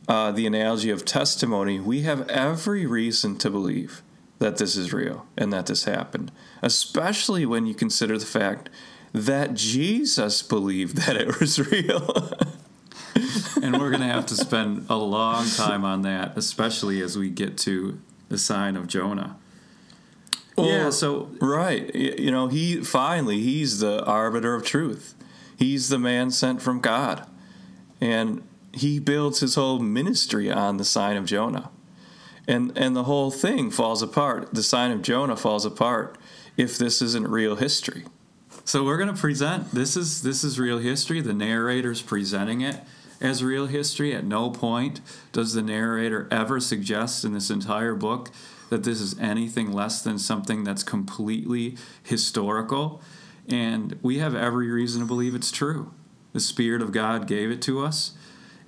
uh, 0.09 0.33
the 0.33 0.47
analogy 0.47 0.90
of 0.90 1.04
testimony, 1.04 1.80
we 1.80 2.02
have 2.02 2.28
every 2.28 2.87
reason 2.87 3.37
to 3.38 3.50
believe 3.50 4.02
that 4.38 4.56
this 4.56 4.76
is 4.76 4.92
real 4.92 5.26
and 5.37 5.52
that 5.52 5.66
this 5.66 5.85
happened, 5.85 6.30
especially 6.62 7.47
when 7.47 7.66
you 7.66 7.75
consider 7.75 8.18
the 8.18 8.26
fact 8.26 8.71
that 9.12 9.54
Jesus 9.54 10.42
believed 10.42 10.97
that 10.99 11.16
it 11.16 11.40
was 11.40 11.59
real. 11.73 12.33
and 13.62 13.78
we're 13.78 13.90
going 13.90 14.00
to 14.00 14.06
have 14.06 14.26
to 14.26 14.37
spend 14.37 14.87
a 14.88 14.97
long 14.97 15.47
time 15.49 15.85
on 15.85 16.02
that, 16.02 16.37
especially 16.37 17.00
as 17.00 17.16
we 17.16 17.30
get 17.30 17.56
to 17.59 18.00
the 18.28 18.38
sign 18.38 18.76
of 18.76 18.87
Jonah. 18.87 19.37
yeah, 20.57 20.90
so 20.90 21.31
Right. 21.40 21.95
You 21.95 22.31
know, 22.31 22.49
he 22.49 22.83
finally 22.83 23.40
he's 23.40 23.81
the 23.81 24.04
arbiter 24.04 24.54
of 24.54 24.64
truth. 24.64 25.14
He's 25.57 25.88
the 25.88 25.99
man 25.99 26.31
sent 26.31 26.62
from 26.62 26.81
God. 26.81 27.26
And 28.00 28.43
he 28.73 28.99
builds 28.99 29.40
his 29.40 29.54
whole 29.54 29.78
ministry 29.78 30.50
on 30.50 30.76
the 30.76 30.85
sign 30.85 31.16
of 31.16 31.26
Jonah. 31.26 31.71
And 32.47 32.76
and 32.76 32.95
the 32.95 33.04
whole 33.04 33.31
thing 33.31 33.71
falls 33.71 34.02
apart. 34.02 34.52
The 34.52 34.62
sign 34.62 34.90
of 34.90 35.02
Jonah 35.02 35.37
falls 35.37 35.64
apart 35.64 36.19
if 36.57 36.76
this 36.76 37.00
isn't 37.00 37.28
real 37.28 37.57
history. 37.57 38.04
so 38.64 38.85
we're 38.85 38.97
going 38.97 39.12
to 39.12 39.21
present 39.21 39.73
this 39.73 39.97
is 39.97 40.23
this 40.23 40.45
is 40.45 40.59
real 40.59 40.78
history. 40.78 41.21
The 41.21 41.33
narrator's 41.33 42.02
presenting 42.02 42.61
it 42.61 42.81
as 43.21 43.42
real 43.44 43.66
history. 43.66 44.14
At 44.14 44.25
no 44.25 44.50
point 44.50 45.00
does 45.33 45.54
the 45.54 45.62
narrator 45.62 46.28
ever 46.30 46.61
suggest 46.61 47.25
in 47.25 47.33
this 47.35 47.50
entire 47.50 47.94
book 47.94 48.30
that 48.71 48.85
this 48.85 49.00
is 49.00 49.18
anything 49.18 49.73
less 49.73 50.02
than 50.02 50.18
something 50.18 50.64
that's 50.64 50.83
completely 50.83 51.76
historical. 52.02 53.00
And 53.49 53.99
we 54.02 54.18
have 54.18 54.35
every 54.35 54.71
reason 54.71 55.00
to 55.02 55.06
believe 55.06 55.35
it's 55.35 55.52
true. 55.52 55.92
The 56.33 56.40
Spirit 56.40 56.83
of 56.83 56.90
God 56.90 57.26
gave 57.26 57.50
it 57.50 57.62
to 57.62 57.85
us. 57.85 58.12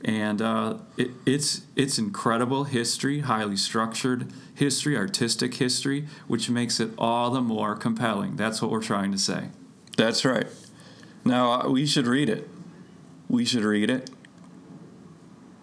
and 0.05 0.41
uh, 0.43 0.77
it, 0.97 1.11
it's 1.25 1.63
it's 1.75 1.99
incredible 1.99 2.65
history, 2.65 3.21
highly 3.21 3.57
structured 3.57 4.31
history, 4.55 4.97
artistic 4.97 5.55
history, 5.55 6.07
which 6.29 6.49
makes 6.51 6.79
it 6.81 6.91
all 6.99 7.31
the 7.31 7.41
more 7.41 7.75
compelling. 7.75 8.37
That's 8.37 8.61
what 8.63 8.71
we're 8.71 8.83
trying 8.83 9.11
to 9.13 9.19
say. 9.19 9.49
That's 9.97 10.25
right. 10.25 10.47
Now 11.25 11.63
uh, 11.63 11.69
we 11.71 11.87
should 11.87 12.07
read 12.07 12.29
it. 12.29 12.49
We 13.29 13.45
should 13.45 13.65
read 13.65 13.91
it. 13.91 14.11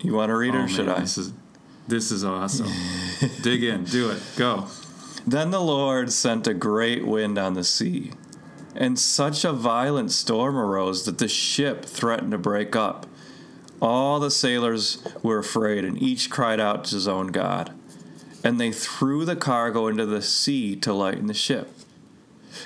You 0.03 0.13
want 0.13 0.29
to 0.29 0.36
read 0.36 0.53
it 0.53 0.57
Oh, 0.57 0.63
or 0.65 0.67
should 0.67 0.86
man, 0.86 0.98
I? 0.98 1.00
This 1.00 1.17
is 1.17 1.33
this 1.88 2.12
is 2.12 2.24
awesome. 2.24 2.69
Dig 3.41 3.63
in, 3.63 3.86
do 3.86 4.12
it, 4.12 4.22
go. 4.38 4.67
Then 5.25 5.51
the 5.51 5.62
Lord 5.62 6.12
sent 6.12 6.48
a 6.48 6.53
great 6.53 7.05
wind 7.05 7.38
on 7.38 7.53
the 7.53 7.63
sea, 7.63 8.12
and 8.75 9.00
such 9.00 9.43
a 9.43 9.53
violent 9.53 10.12
storm 10.12 10.57
arose 10.57 11.05
that 11.05 11.17
the 11.17 11.27
ship 11.27 11.86
threatened 11.86 12.31
to 12.31 12.38
break 12.38 12.75
up. 12.75 13.05
All 13.81 14.19
the 14.19 14.31
sailors 14.31 15.03
were 15.22 15.39
afraid, 15.39 15.83
and 15.83 16.01
each 16.01 16.29
cried 16.29 16.60
out 16.60 16.86
to 16.86 16.95
his 16.95 17.07
own 17.07 17.27
God. 17.27 17.74
And 18.43 18.60
they 18.60 18.72
threw 18.72 19.24
the 19.25 19.36
cargo 19.36 19.88
into 19.88 20.05
the 20.05 20.22
sea 20.22 20.75
to 20.77 20.93
lighten 20.93 21.27
the 21.27 21.33
ship. 21.33 21.69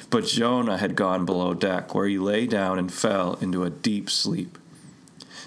But 0.10 0.26
Jonah 0.26 0.78
had 0.78 0.96
gone 0.96 1.26
below 1.26 1.54
deck, 1.54 1.94
where 1.96 2.08
he 2.08 2.18
lay 2.18 2.46
down 2.46 2.78
and 2.78 2.92
fell 2.92 3.36
into 3.42 3.64
a 3.64 3.70
deep 3.70 4.10
sleep. 4.10 4.58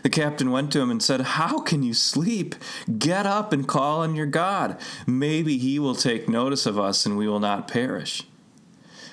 The 0.02 0.10
captain 0.10 0.50
went 0.50 0.72
to 0.72 0.80
him 0.80 0.90
and 0.90 1.02
said, 1.02 1.20
How 1.20 1.60
can 1.60 1.82
you 1.82 1.94
sleep? 1.94 2.54
Get 2.98 3.26
up 3.26 3.52
and 3.52 3.68
call 3.68 4.00
on 4.00 4.14
your 4.14 4.26
God. 4.26 4.78
Maybe 5.06 5.58
he 5.58 5.78
will 5.78 5.94
take 5.94 6.28
notice 6.28 6.66
of 6.66 6.78
us 6.78 7.06
and 7.06 7.16
we 7.16 7.28
will 7.28 7.40
not 7.40 7.68
perish. 7.68 8.22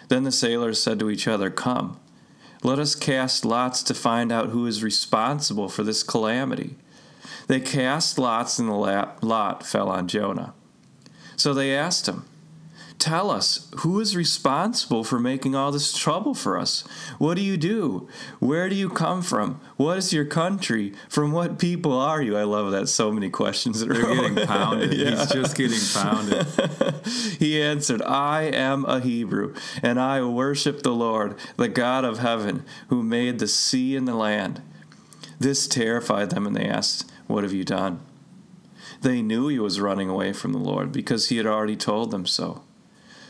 Then 0.08 0.24
the 0.24 0.32
sailors 0.32 0.82
said 0.82 1.00
to 1.00 1.10
each 1.10 1.27
other, 1.27 1.50
Come, 1.50 2.00
let 2.63 2.79
us 2.79 2.96
cast 2.96 3.46
lots 3.46 3.84
to 3.84 3.94
find 3.94 4.32
out 4.32 4.50
who 4.50 4.65
is 4.65 4.84
responsible 4.84 5.70
for 5.70 5.84
this 5.84 6.03
calamity. 6.03 6.75
They 7.48 7.60
cast 7.60 8.17
lots, 8.17 8.60
and 8.60 8.67
the 8.67 8.74
lot 8.74 9.65
fell 9.65 9.89
on 9.89 10.08
Jonah. 10.08 10.53
So 11.36 11.53
they 11.53 11.75
asked 11.75 12.08
him, 12.08 12.25
Tell 12.99 13.29
us, 13.29 13.69
who 13.77 13.99
is 13.99 14.15
responsible 14.15 15.03
for 15.03 15.19
making 15.19 15.53
all 15.53 15.71
this 15.71 15.95
trouble 15.95 16.33
for 16.33 16.57
us? 16.57 16.81
What 17.19 17.35
do 17.35 17.43
you 17.43 17.55
do? 17.55 18.07
Where 18.39 18.69
do 18.69 18.75
you 18.75 18.89
come 18.89 19.21
from? 19.21 19.61
What 19.75 19.99
is 19.99 20.13
your 20.13 20.25
country? 20.25 20.93
From 21.07 21.31
what 21.31 21.59
people 21.59 21.93
are 21.93 22.23
you? 22.23 22.35
I 22.35 22.43
love 22.43 22.71
that. 22.71 22.89
So 22.89 23.11
many 23.11 23.29
questions. 23.29 23.85
They're 23.85 23.93
getting 23.93 24.47
pounded. 24.47 24.93
yeah. 24.93 25.11
He's 25.11 25.31
just 25.31 25.55
getting 25.55 25.79
pounded. 25.93 26.47
he 27.39 27.61
answered, 27.61 28.01
I 28.01 28.43
am 28.43 28.83
a 28.85 28.99
Hebrew, 28.99 29.53
and 29.83 29.99
I 29.99 30.23
worship 30.23 30.81
the 30.81 30.93
Lord, 30.93 31.35
the 31.55 31.69
God 31.69 32.03
of 32.03 32.17
heaven, 32.17 32.65
who 32.87 33.03
made 33.03 33.37
the 33.37 33.47
sea 33.47 33.95
and 33.95 34.07
the 34.07 34.15
land. 34.15 34.63
This 35.39 35.67
terrified 35.67 36.31
them, 36.31 36.47
and 36.47 36.55
they 36.55 36.65
asked, 36.65 37.11
What 37.27 37.43
have 37.43 37.53
you 37.53 37.63
done? 37.63 37.99
They 39.01 39.21
knew 39.21 39.49
he 39.49 39.59
was 39.59 39.79
running 39.79 40.09
away 40.09 40.33
from 40.33 40.51
the 40.51 40.57
Lord 40.57 40.91
because 40.91 41.29
he 41.29 41.37
had 41.37 41.45
already 41.45 41.75
told 41.75 42.09
them 42.09 42.25
so. 42.25 42.63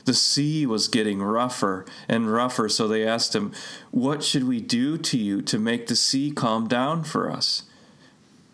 The 0.07 0.13
sea 0.13 0.65
was 0.65 0.87
getting 0.87 1.21
rougher 1.21 1.85
and 2.07 2.31
rougher, 2.31 2.69
so 2.69 2.87
they 2.87 3.05
asked 3.05 3.35
him, 3.35 3.51
What 3.91 4.23
should 4.23 4.45
we 4.45 4.61
do 4.61 4.97
to 4.97 5.17
you 5.17 5.41
to 5.41 5.59
make 5.59 5.87
the 5.87 5.97
sea 5.97 6.31
calm 6.31 6.69
down 6.69 7.03
for 7.03 7.29
us? 7.29 7.63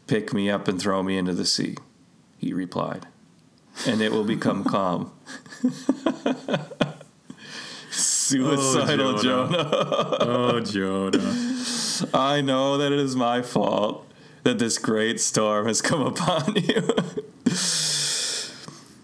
Pick 0.07 0.33
me 0.33 0.49
up 0.49 0.67
and 0.67 0.81
throw 0.81 1.03
me 1.03 1.15
into 1.15 1.33
the 1.33 1.45
sea, 1.45 1.77
he 2.39 2.53
replied, 2.53 3.05
and 3.85 4.01
it 4.01 4.11
will 4.11 4.23
become 4.23 4.63
calm. 4.75 5.11
Suicidal 7.91 9.19
oh, 9.19 9.21
Jonah. 9.21 9.57
Jonah. 9.57 10.17
oh, 10.21 10.59
Jonah. 10.59 12.15
I 12.15 12.41
know 12.41 12.79
that 12.79 12.91
it 12.91 12.97
is 12.97 13.15
my 13.15 13.43
fault 13.43 14.11
that 14.41 14.57
this 14.57 14.79
great 14.79 15.19
storm 15.19 15.67
has 15.67 15.83
come 15.83 16.01
upon 16.01 16.55
you. 16.55 16.89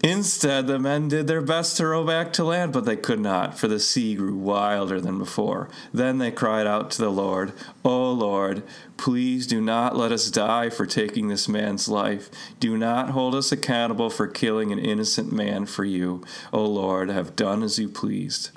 Instead, 0.02 0.66
the 0.66 0.78
men 0.78 1.08
did 1.08 1.26
their 1.26 1.42
best 1.42 1.76
to 1.76 1.86
row 1.86 2.02
back 2.06 2.32
to 2.32 2.42
land, 2.42 2.72
but 2.72 2.86
they 2.86 2.96
could 2.96 3.20
not, 3.20 3.58
for 3.58 3.68
the 3.68 3.78
sea 3.78 4.14
grew 4.14 4.34
wilder 4.34 4.98
than 4.98 5.18
before. 5.18 5.68
Then 5.92 6.16
they 6.16 6.30
cried 6.30 6.66
out 6.66 6.90
to 6.92 7.02
the 7.02 7.10
Lord, 7.10 7.52
O 7.84 8.10
Lord, 8.10 8.62
please 8.96 9.46
do 9.46 9.60
not 9.60 9.96
let 9.96 10.10
us 10.10 10.30
die 10.30 10.70
for 10.70 10.86
taking 10.86 11.28
this 11.28 11.50
man's 11.50 11.86
life. 11.86 12.30
Do 12.58 12.78
not 12.78 13.10
hold 13.10 13.34
us 13.34 13.52
accountable 13.52 14.08
for 14.08 14.26
killing 14.26 14.72
an 14.72 14.78
innocent 14.78 15.32
man 15.32 15.66
for 15.66 15.84
you. 15.84 16.24
O 16.50 16.64
Lord, 16.64 17.10
have 17.10 17.36
done 17.36 17.62
as 17.62 17.78
you 17.78 17.88
pleased. 17.88 18.52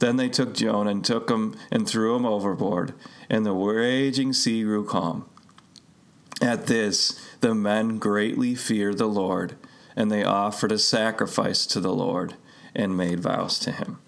Then 0.00 0.16
they 0.16 0.28
took 0.28 0.52
Jonah 0.52 0.90
and 0.90 1.04
took 1.04 1.30
him 1.30 1.54
and 1.70 1.86
threw 1.86 2.16
him 2.16 2.26
overboard, 2.26 2.92
and 3.30 3.46
the 3.46 3.52
raging 3.52 4.32
sea 4.32 4.64
grew 4.64 4.84
calm. 4.84 5.26
At 6.42 6.66
this, 6.66 7.24
the 7.40 7.54
men 7.54 7.98
greatly 7.98 8.56
feared 8.56 8.98
the 8.98 9.06
Lord 9.06 9.56
and 9.96 10.10
they 10.10 10.22
offered 10.22 10.70
a 10.70 10.78
sacrifice 10.78 11.66
to 11.66 11.80
the 11.80 11.92
Lord 11.92 12.34
and 12.74 12.96
made 12.96 13.20
vows 13.20 13.58
to 13.60 13.72
him. 13.72 13.98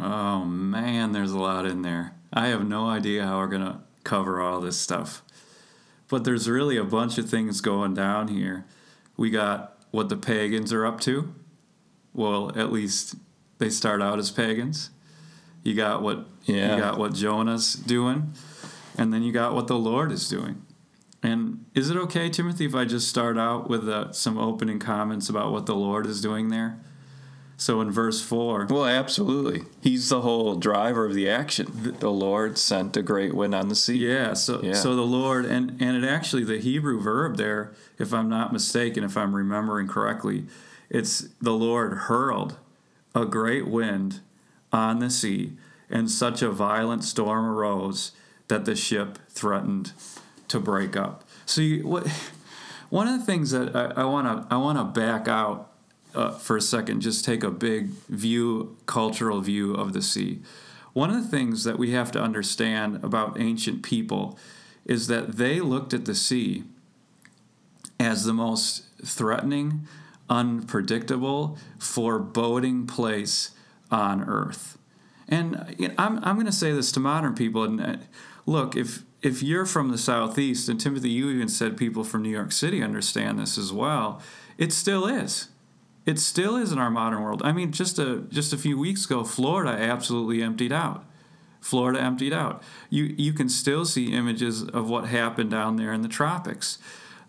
Oh 0.00 0.44
man, 0.44 1.12
there's 1.12 1.32
a 1.32 1.38
lot 1.38 1.66
in 1.66 1.82
there. 1.82 2.14
I 2.32 2.48
have 2.48 2.66
no 2.66 2.88
idea 2.88 3.26
how 3.26 3.38
we're 3.38 3.48
going 3.48 3.62
to 3.62 3.80
cover 4.04 4.40
all 4.40 4.60
this 4.60 4.78
stuff. 4.78 5.22
But 6.08 6.24
there's 6.24 6.48
really 6.48 6.78
a 6.78 6.84
bunch 6.84 7.18
of 7.18 7.28
things 7.28 7.60
going 7.60 7.94
down 7.94 8.28
here. 8.28 8.64
We 9.16 9.30
got 9.30 9.76
what 9.90 10.08
the 10.08 10.16
pagans 10.16 10.72
are 10.72 10.86
up 10.86 11.00
to. 11.02 11.34
Well, 12.14 12.50
at 12.56 12.72
least 12.72 13.16
they 13.58 13.68
start 13.68 14.00
out 14.00 14.18
as 14.18 14.30
pagans. 14.30 14.90
You 15.62 15.74
got 15.74 16.02
what 16.02 16.26
yeah. 16.44 16.74
you 16.74 16.80
got 16.80 16.98
what 16.98 17.12
Jonah's 17.12 17.74
doing, 17.74 18.32
and 18.96 19.12
then 19.12 19.22
you 19.22 19.32
got 19.32 19.54
what 19.54 19.66
the 19.66 19.78
Lord 19.78 20.10
is 20.12 20.28
doing. 20.28 20.64
And 21.22 21.64
is 21.74 21.90
it 21.90 21.96
okay, 21.96 22.28
Timothy, 22.28 22.64
if 22.64 22.74
I 22.74 22.84
just 22.84 23.08
start 23.08 23.36
out 23.38 23.68
with 23.68 23.88
uh, 23.88 24.12
some 24.12 24.38
opening 24.38 24.78
comments 24.78 25.28
about 25.28 25.52
what 25.52 25.66
the 25.66 25.74
Lord 25.74 26.06
is 26.06 26.20
doing 26.20 26.48
there? 26.48 26.78
So 27.60 27.80
in 27.80 27.90
verse 27.90 28.22
4. 28.22 28.68
Well, 28.70 28.86
absolutely. 28.86 29.64
He's 29.80 30.08
the 30.10 30.20
whole 30.20 30.54
driver 30.54 31.04
of 31.04 31.14
the 31.14 31.28
action. 31.28 31.96
The 31.98 32.10
Lord 32.10 32.56
sent 32.56 32.96
a 32.96 33.02
great 33.02 33.34
wind 33.34 33.52
on 33.52 33.68
the 33.68 33.74
sea. 33.74 33.96
Yeah, 33.96 34.34
so 34.34 34.62
yeah. 34.62 34.74
so 34.74 34.94
the 34.94 35.02
Lord 35.02 35.44
and 35.44 35.70
and 35.82 35.96
it 35.96 36.06
actually 36.06 36.44
the 36.44 36.58
Hebrew 36.58 37.00
verb 37.00 37.36
there, 37.36 37.72
if 37.98 38.14
I'm 38.14 38.28
not 38.28 38.52
mistaken, 38.52 39.02
if 39.02 39.16
I'm 39.16 39.34
remembering 39.34 39.88
correctly, 39.88 40.46
it's 40.88 41.30
the 41.40 41.52
Lord 41.52 41.94
hurled 41.94 42.58
a 43.12 43.26
great 43.26 43.66
wind 43.66 44.20
on 44.72 45.00
the 45.00 45.10
sea, 45.10 45.54
and 45.90 46.08
such 46.08 46.42
a 46.42 46.52
violent 46.52 47.02
storm 47.02 47.44
arose 47.44 48.12
that 48.46 48.66
the 48.66 48.76
ship 48.76 49.18
threatened 49.28 49.92
to 50.48 50.60
break 50.60 50.96
up. 50.96 51.24
So 51.46 51.60
you, 51.60 51.86
what? 51.86 52.06
One 52.90 53.06
of 53.06 53.18
the 53.18 53.26
things 53.26 53.50
that 53.50 53.76
I 53.76 54.04
want 54.04 54.26
to 54.26 54.54
I 54.54 54.56
want 54.56 54.78
to 54.78 54.84
back 54.84 55.28
out 55.28 55.70
uh, 56.14 56.30
for 56.30 56.56
a 56.56 56.60
second, 56.60 57.00
just 57.00 57.24
take 57.24 57.44
a 57.44 57.50
big 57.50 57.88
view, 58.08 58.76
cultural 58.86 59.40
view 59.40 59.74
of 59.74 59.92
the 59.92 60.02
sea. 60.02 60.40
One 60.94 61.10
of 61.10 61.22
the 61.22 61.28
things 61.28 61.64
that 61.64 61.78
we 61.78 61.92
have 61.92 62.10
to 62.12 62.20
understand 62.20 63.04
about 63.04 63.38
ancient 63.38 63.82
people 63.82 64.38
is 64.84 65.06
that 65.08 65.36
they 65.36 65.60
looked 65.60 65.92
at 65.92 66.06
the 66.06 66.14
sea 66.14 66.64
as 68.00 68.24
the 68.24 68.32
most 68.32 68.84
threatening, 69.04 69.86
unpredictable, 70.30 71.58
foreboding 71.78 72.86
place 72.86 73.50
on 73.90 74.24
earth. 74.24 74.78
And 75.28 75.74
you 75.78 75.88
know, 75.88 75.94
I'm, 75.98 76.24
I'm 76.24 76.36
going 76.36 76.46
to 76.46 76.52
say 76.52 76.72
this 76.72 76.90
to 76.92 77.00
modern 77.00 77.34
people. 77.34 77.64
And 77.64 77.80
uh, 77.80 77.96
look, 78.46 78.76
if 78.76 79.02
if 79.22 79.42
you're 79.42 79.66
from 79.66 79.90
the 79.90 79.98
southeast, 79.98 80.68
and 80.68 80.80
Timothy, 80.80 81.10
you 81.10 81.28
even 81.30 81.48
said 81.48 81.76
people 81.76 82.04
from 82.04 82.22
New 82.22 82.30
York 82.30 82.52
City 82.52 82.82
understand 82.82 83.38
this 83.38 83.58
as 83.58 83.72
well. 83.72 84.22
It 84.56 84.72
still 84.72 85.06
is. 85.06 85.48
It 86.06 86.18
still 86.18 86.56
is 86.56 86.72
in 86.72 86.78
our 86.78 86.90
modern 86.90 87.22
world. 87.22 87.42
I 87.44 87.52
mean, 87.52 87.72
just 87.72 87.98
a 87.98 88.22
just 88.28 88.52
a 88.52 88.58
few 88.58 88.78
weeks 88.78 89.04
ago, 89.04 89.24
Florida 89.24 89.70
absolutely 89.70 90.42
emptied 90.42 90.72
out. 90.72 91.04
Florida 91.60 92.00
emptied 92.00 92.32
out. 92.32 92.62
You 92.88 93.14
you 93.16 93.32
can 93.32 93.48
still 93.48 93.84
see 93.84 94.12
images 94.12 94.62
of 94.62 94.88
what 94.88 95.08
happened 95.08 95.50
down 95.50 95.76
there 95.76 95.92
in 95.92 96.02
the 96.02 96.08
tropics. 96.08 96.78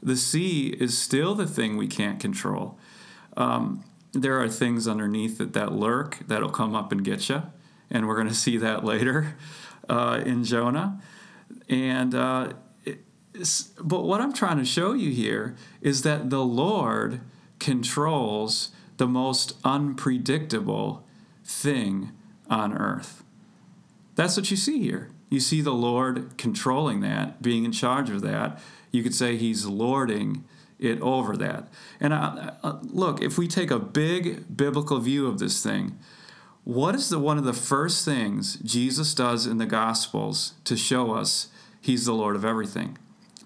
The 0.01 0.15
sea 0.15 0.69
is 0.79 0.97
still 0.97 1.35
the 1.35 1.47
thing 1.47 1.75
we 1.75 1.87
can't 1.87 2.19
control. 2.19 2.77
Um, 3.35 3.83
there 4.13 4.41
are 4.41 4.47
things 4.47 4.87
underneath 4.87 5.41
it 5.41 5.53
that 5.53 5.73
lurk 5.73 6.19
that'll 6.27 6.49
come 6.49 6.73
up 6.73 6.91
and 6.91 7.03
get 7.03 7.27
you, 7.27 7.43
and 7.89 8.07
we're 8.07 8.15
going 8.15 8.27
to 8.29 8.33
see 8.33 8.57
that 8.57 8.85
later 8.85 9.35
uh, 9.89 10.21
in 10.25 10.43
Jonah. 10.43 11.01
And 11.69 12.15
uh, 12.15 12.53
but 13.81 14.03
what 14.03 14.21
I'm 14.21 14.33
trying 14.33 14.57
to 14.57 14.65
show 14.65 14.93
you 14.93 15.11
here 15.11 15.55
is 15.81 16.01
that 16.01 16.29
the 16.29 16.43
Lord 16.43 17.21
controls 17.59 18.71
the 18.97 19.07
most 19.07 19.55
unpredictable 19.63 21.05
thing 21.43 22.11
on 22.49 22.77
earth. 22.77 23.23
That's 24.15 24.35
what 24.35 24.51
you 24.51 24.57
see 24.57 24.81
here. 24.81 25.11
You 25.29 25.39
see 25.39 25.61
the 25.61 25.73
Lord 25.73 26.37
controlling 26.37 27.01
that, 27.01 27.41
being 27.41 27.63
in 27.63 27.71
charge 27.71 28.09
of 28.09 28.21
that. 28.21 28.59
You 28.91 29.03
could 29.03 29.15
say 29.15 29.37
he's 29.37 29.65
lording 29.65 30.43
it 30.79 30.99
over 31.01 31.37
that. 31.37 31.67
And 31.99 32.13
I, 32.13 32.53
I, 32.63 32.77
look, 32.81 33.21
if 33.21 33.37
we 33.37 33.47
take 33.47 33.69
a 33.69 33.79
big 33.79 34.57
biblical 34.57 34.99
view 34.99 35.27
of 35.27 35.39
this 35.39 35.61
thing, 35.61 35.97
what 36.63 36.95
is 36.95 37.09
the 37.09 37.19
one 37.19 37.37
of 37.37 37.43
the 37.43 37.53
first 37.53 38.03
things 38.03 38.55
Jesus 38.57 39.13
does 39.13 39.45
in 39.45 39.57
the 39.57 39.65
Gospels 39.65 40.53
to 40.65 40.75
show 40.75 41.13
us 41.13 41.49
He's 41.81 42.05
the 42.05 42.13
Lord 42.13 42.35
of 42.35 42.43
everything, 42.45 42.97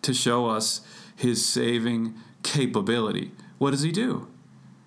to 0.02 0.13
show 0.13 0.48
us 0.48 0.82
his 1.15 1.46
saving 1.46 2.15
capability. 2.43 3.32
What 3.58 3.72
does 3.72 3.82
he 3.82 3.91
do? 3.91 4.28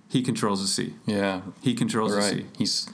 He 0.09 0.23
controls 0.23 0.61
the 0.61 0.69
sea. 0.69 0.95
Yeah. 1.07 1.43
He 1.63 1.75
controls 1.75 2.13
right. 2.13 2.23
the 2.23 2.29
sea. 2.43 2.47
He's 2.57 2.89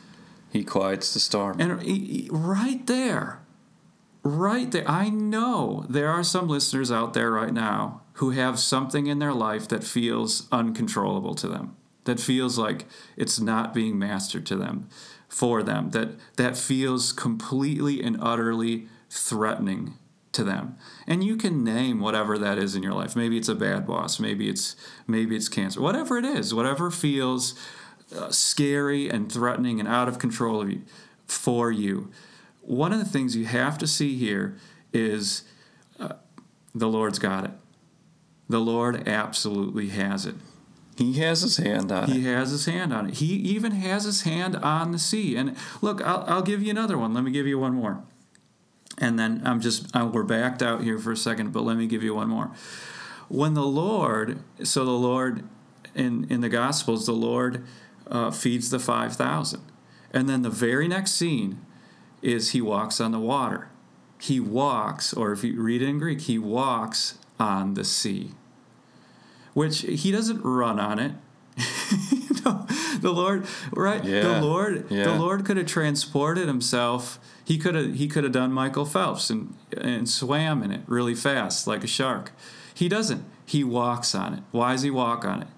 he 0.51 0.65
quiets 0.65 1.15
the 1.15 1.21
storm. 1.21 1.61
And 1.61 1.81
he, 1.83 2.29
right 2.31 2.87
there, 2.87 3.41
right 4.23 4.71
there, 4.71 4.89
I 4.89 5.09
know 5.09 5.87
there 5.89 6.11
are 6.11 6.23
some 6.23 6.47
listeners 6.47 6.93
out 6.93 7.15
there 7.15 7.31
right 7.31 7.55
now 7.55 8.03
who 8.15 8.31
have 8.31 8.59
something 8.59 9.07
in 9.07 9.19
their 9.19 9.33
life 9.33 9.67
that 9.69 9.83
feels 9.83 10.49
uncontrollable 10.53 11.35
to 11.37 11.49
them, 11.49 11.75
that 12.05 12.21
feels 12.21 12.59
like 12.59 12.87
it's 13.17 13.41
not 13.41 13.73
being 13.73 13.99
mastered 13.99 14.45
to 14.47 14.57
them, 14.57 14.89
for 15.27 15.63
them, 15.63 15.91
that 15.91 16.11
that 16.37 16.59
feels 16.59 17.13
completely 17.13 18.03
and 18.03 18.19
utterly 18.21 18.89
threatening 19.09 19.95
to 20.33 20.43
them 20.43 20.77
and 21.07 21.23
you 21.23 21.37
can 21.37 21.63
name 21.63 22.01
whatever 22.01 22.39
that 22.39 22.57
is 22.59 22.75
in 22.75 22.83
your 22.83 22.95
life 22.95 23.15
maybe 23.15 23.37
it's 23.37 23.49
a 23.49 23.55
bad 23.55 23.87
boss 23.87 24.19
maybe 24.19 24.49
it's 24.49 24.75
maybe 25.07 25.37
it's 25.37 25.49
cancer 25.49 25.81
whatever 25.81 26.17
it 26.17 26.25
is 26.25 26.55
whatever 26.55 26.91
feels 26.91 27.55
uh, 28.17 28.31
scary 28.31 29.09
and 29.09 29.31
threatening 29.31 29.79
and 29.79 29.89
out 29.89 30.09
of 30.09 30.19
control 30.19 30.61
of 30.61 30.71
you 30.71 30.83
for 31.27 31.73
you. 31.73 32.11
One 32.61 32.93
of 32.93 32.99
the 32.99 33.05
things 33.05 33.37
you 33.37 33.47
have 33.47 33.79
to 33.79 33.87
see 33.87 34.17
here 34.17 34.57
is 34.93 35.45
uh, 35.99 36.15
the 36.75 36.89
Lord's 36.89 37.19
got 37.19 37.45
it. 37.45 37.51
The 38.49 38.61
Lord 38.61 39.09
absolutely 39.09 39.89
has 39.89 40.27
it. 40.27 40.35
He 40.97 41.15
has 41.15 41.41
his 41.41 41.57
hand 41.57 41.91
on 41.91 42.09
He 42.09 42.13
it. 42.13 42.21
He 42.21 42.27
has 42.27 42.51
his 42.51 42.67
hand 42.67 42.93
on 42.93 43.09
it. 43.09 43.15
He 43.15 43.35
even 43.35 43.73
has 43.73 44.05
his 44.05 44.23
hand 44.23 44.57
on 44.57 44.93
the 44.93 44.99
sea. 44.99 45.37
And 45.37 45.57
look, 45.81 46.03
I'll, 46.03 46.25
I'll 46.27 46.43
give 46.43 46.63
you 46.63 46.71
another 46.71 46.99
one. 46.99 47.15
Let 47.15 47.25
me 47.25 47.31
give 47.31 47.47
you 47.47 47.59
one 47.59 47.75
more. 47.75 48.03
And 49.03 49.19
then 49.19 49.43
I'm 49.45 49.61
just, 49.61 49.95
I, 49.95 50.05
we're 50.05 50.23
backed 50.23 50.63
out 50.63 50.83
here 50.83 50.99
for 50.99 51.13
a 51.13 51.17
second, 51.17 51.53
but 51.53 51.63
let 51.63 51.77
me 51.77 51.87
give 51.87 52.03
you 52.03 52.15
one 52.15 52.29
more. 52.29 52.51
When 53.29 53.55
the 53.55 53.65
Lord, 53.65 54.39
so 54.63 54.85
the 54.85 54.91
Lord 54.93 55.45
in, 55.95 56.27
in 56.31 56.41
the 56.41 56.49
Gospels, 56.49 57.07
the 57.07 57.13
Lord 57.13 57.65
uh, 58.07 58.31
feeds 58.31 58.71
the 58.71 58.79
5,000. 58.79 59.61
And 60.13 60.29
then 60.29 60.43
the 60.43 60.51
very 60.51 60.89
next 60.89 61.13
scene 61.13 61.61
is 62.23 62.51
he 62.51 62.61
walks 62.61 63.01
on 63.01 63.13
the 63.13 63.19
water. 63.19 63.69
He 64.21 64.39
walks, 64.39 65.13
or 65.13 65.33
if 65.33 65.43
you 65.43 65.61
read 65.61 65.83
it 65.83 65.89
in 65.89 65.99
Greek, 65.99 66.23
he 66.23 66.39
walks 66.39 67.19
on 67.39 67.75
the 67.75 67.85
sea 67.85 68.33
which 69.55 69.81
he 69.81 70.11
doesn't 70.11 70.43
run 70.43 70.81
on 70.81 70.99
it. 70.99 71.13
you 72.11 72.37
know, 72.45 72.67
the 73.01 73.13
Lord, 73.13 73.47
right? 73.73 74.03
Yeah, 74.03 74.23
The 74.23 74.41
Lord, 74.41 74.89
the. 74.89 75.15
Lord 75.15 75.45
could 75.45 75.57
have 75.59 75.67
transported 75.67 76.49
himself. 76.49 77.19
He 77.45 77.59
could 77.59 77.75
have 77.75 77.95
he 77.95 78.09
could 78.09 78.25
have 78.25 78.33
done 78.33 78.53
Michael 78.53 78.85
Phelps 78.85 79.31
and 79.31 79.55
and 79.77 80.09
swam 80.09 80.63
in 80.63 80.71
it 80.71 80.83
really 80.87 81.15
fast 81.15 81.67
like 81.67 81.83
a 81.83 81.89
shark. 81.89 82.33
He 82.75 82.89
doesn't. 82.89 83.25
He 83.45 83.65
walks 83.65 84.15
on 84.15 84.35
it. 84.35 84.43
Why 84.51 84.73
does 84.73 84.83
he 84.83 84.91
walk 84.91 85.25
on 85.25 85.43
it? 85.43 85.49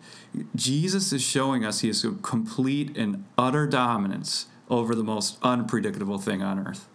Jesus 0.57 1.13
is 1.13 1.23
showing 1.23 1.65
us 1.65 1.81
he 1.81 1.89
has 1.89 2.05
a 2.05 2.13
complete 2.13 2.97
and 2.97 3.25
utter 3.39 3.67
dominance 3.67 4.47
over 4.69 4.95
the 4.95 5.05
most 5.05 5.39
unpredictable 5.43 6.19
thing 6.19 6.43
on 6.43 6.59
earth. 6.59 6.89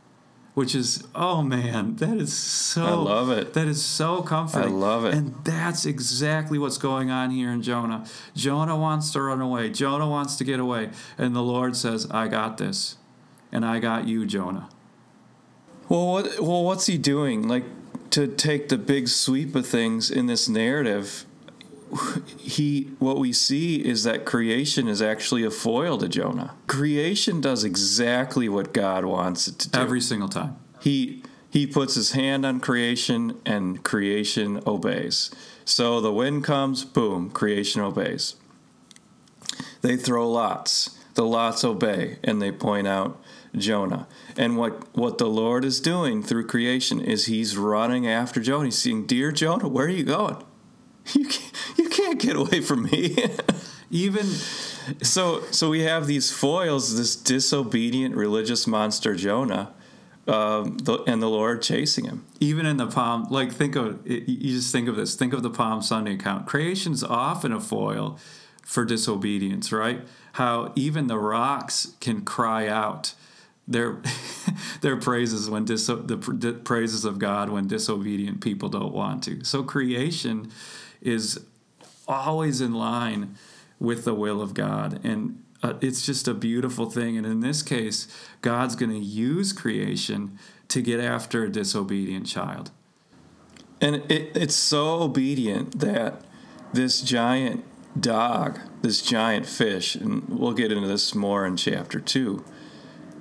Which 0.56 0.76
is, 0.76 1.08
oh 1.16 1.42
man, 1.42 1.96
that 1.98 2.18
is 2.18 2.34
so 2.36 2.84
I 2.84 2.92
love 2.92 3.30
it. 3.30 3.54
That 3.54 3.68
is 3.68 3.86
so 3.86 4.22
comforting. 4.22 4.74
I 4.74 4.76
love 4.76 5.06
it. 5.06 5.14
And 5.14 5.36
that's 5.46 5.86
exactly 5.86 6.60
what's 6.60 6.78
going 6.78 7.12
on 7.12 7.32
here 7.32 7.50
in 7.50 7.62
Jonah. 7.62 8.06
Jonah 8.36 8.76
wants 8.76 9.12
to 9.12 9.22
run 9.22 9.40
away. 9.40 9.70
Jonah 9.70 10.10
wants 10.10 10.36
to 10.38 10.44
get 10.44 10.60
away. 10.60 10.90
And 11.18 11.34
the 11.34 11.44
Lord 11.44 11.78
says, 11.78 12.10
I 12.12 12.28
got 12.28 12.58
this. 12.58 12.98
And 13.54 13.64
I 13.64 13.80
got 13.80 14.08
you, 14.08 14.26
Jonah. 14.26 14.68
Well, 15.90 16.08
what, 16.08 16.40
well, 16.40 16.64
what's 16.64 16.86
he 16.86 16.98
doing? 16.98 17.48
Like 17.48 17.66
to 18.12 18.28
take 18.28 18.70
the 18.70 18.78
big 18.78 19.08
sweep 19.08 19.56
of 19.56 19.66
things 19.66 20.10
in 20.10 20.28
this 20.28 20.48
narrative. 20.48 21.26
He, 22.38 22.92
what 23.00 23.18
we 23.18 23.34
see 23.34 23.84
is 23.84 24.04
that 24.04 24.24
creation 24.24 24.88
is 24.88 25.02
actually 25.02 25.44
a 25.44 25.50
foil 25.50 25.98
to 25.98 26.08
Jonah. 26.08 26.54
Creation 26.68 27.42
does 27.42 27.64
exactly 27.64 28.48
what 28.48 28.74
God 28.74 29.06
wants 29.06 29.48
it 29.48 29.58
to 29.60 29.70
do. 29.70 29.80
Every 29.80 30.02
single 30.02 30.30
time. 30.30 30.58
he 30.80 31.24
he 31.52 31.66
puts 31.66 31.96
his 31.96 32.12
hand 32.12 32.46
on 32.46 32.60
creation 32.60 33.42
and 33.44 33.84
creation 33.84 34.62
obeys. 34.68 35.32
So 35.66 36.00
the 36.00 36.14
wind 36.14 36.44
comes, 36.44 36.86
boom, 36.86 37.32
creation 37.32 37.82
obeys. 37.82 38.36
They 39.82 39.98
throw 39.98 40.30
lots. 40.30 40.99
The 41.20 41.26
lots 41.26 41.66
obey 41.66 42.18
and 42.24 42.42
they 42.42 42.50
point 42.50 42.88
out 42.88 43.22
Jonah. 43.54 44.08
And 44.38 44.56
what, 44.56 44.96
what 44.96 45.18
the 45.18 45.28
Lord 45.28 45.66
is 45.66 45.82
doing 45.82 46.24
through 46.24 46.48
creation 46.48 47.02
is 47.02 47.26
he's 47.26 47.58
running 47.58 48.08
after 48.08 48.40
Jonah. 48.40 48.64
He's 48.64 48.78
saying, 48.78 49.08
Dear 49.08 49.34
Jonah, 49.34 49.68
where 49.68 49.88
are 49.88 49.90
you 49.90 50.06
going? 50.06 50.38
You 51.14 51.28
can't, 51.28 51.54
you 51.78 51.90
can't 51.90 52.22
get 52.22 52.38
away 52.38 52.62
from 52.62 52.84
me. 52.84 53.18
Even 53.92 54.28
so 55.02 55.42
so 55.52 55.70
we 55.70 55.82
have 55.82 56.08
these 56.08 56.32
foils, 56.32 56.96
this 56.96 57.18
disobedient 57.18 58.16
religious 58.16 58.66
monster 58.66 59.14
Jonah, 59.14 59.74
um, 60.26 60.78
the, 60.78 61.04
and 61.06 61.22
the 61.22 61.28
Lord 61.28 61.62
chasing 61.62 62.06
him. 62.06 62.26
even 62.40 62.66
in 62.66 62.78
the 62.78 62.88
palm 62.88 63.28
like 63.30 63.52
think 63.52 63.76
of 63.76 64.08
you 64.08 64.54
just 64.54 64.72
think 64.72 64.88
of 64.88 64.96
this 64.96 65.16
think 65.16 65.34
of 65.34 65.44
the 65.44 65.50
palm 65.50 65.82
sunday 65.82 66.14
account 66.14 66.46
creation's 66.46 67.04
often 67.04 67.52
a 67.52 67.60
foil 67.60 68.18
for 68.64 68.86
disobedience 68.86 69.72
right 69.72 70.02
how 70.34 70.72
even 70.76 71.08
the 71.08 71.18
rocks 71.18 71.96
can 72.00 72.22
cry 72.22 72.68
out 72.68 73.14
their 73.68 74.02
their 74.82 74.98
praises 74.98 75.50
when 75.50 75.66
dis- 75.66 75.88
the 75.88 76.18
pr- 76.18 76.52
praises 76.64 77.06
of 77.06 77.20
god 77.20 77.50
when 77.50 77.68
disobedient 77.68 78.42
people 78.42 78.68
don't 78.70 78.94
want 78.94 79.24
to. 79.24 79.44
So 79.44 79.64
creation 79.64 80.52
is 81.02 81.40
always 82.08 82.60
in 82.60 82.74
line 82.74 83.36
with 83.80 84.04
the 84.04 84.14
will 84.14 84.42
of 84.42 84.54
god. 84.54 85.00
And 85.04 85.44
uh, 85.62 85.74
it's 85.82 86.06
just 86.06 86.28
a 86.28 86.34
beautiful 86.34 86.90
thing. 86.90 87.18
And 87.18 87.26
in 87.26 87.42
this 87.42 87.62
case 87.62 88.08
god's 88.42 88.76
going 88.76 88.92
to 88.92 88.98
use 88.98 89.54
creation 89.54 90.38
to 90.70 90.82
get 90.82 91.00
after 91.00 91.44
a 91.44 91.50
disobedient 91.50 92.26
child. 92.26 92.72
And 93.82 93.96
it, 94.12 94.36
it's 94.36 94.56
so 94.56 95.04
obedient 95.04 95.80
that 95.80 96.22
this 96.74 97.02
giant 97.02 97.64
dog, 98.00 98.60
this 98.82 99.02
giant 99.02 99.46
fish, 99.46 99.96
and 99.96 100.28
we'll 100.30 100.54
get 100.54 100.72
into 100.72 100.88
this 100.88 101.14
more 101.16 101.46
in 101.46 101.58
chapter 101.58 102.00
two, 102.00 102.44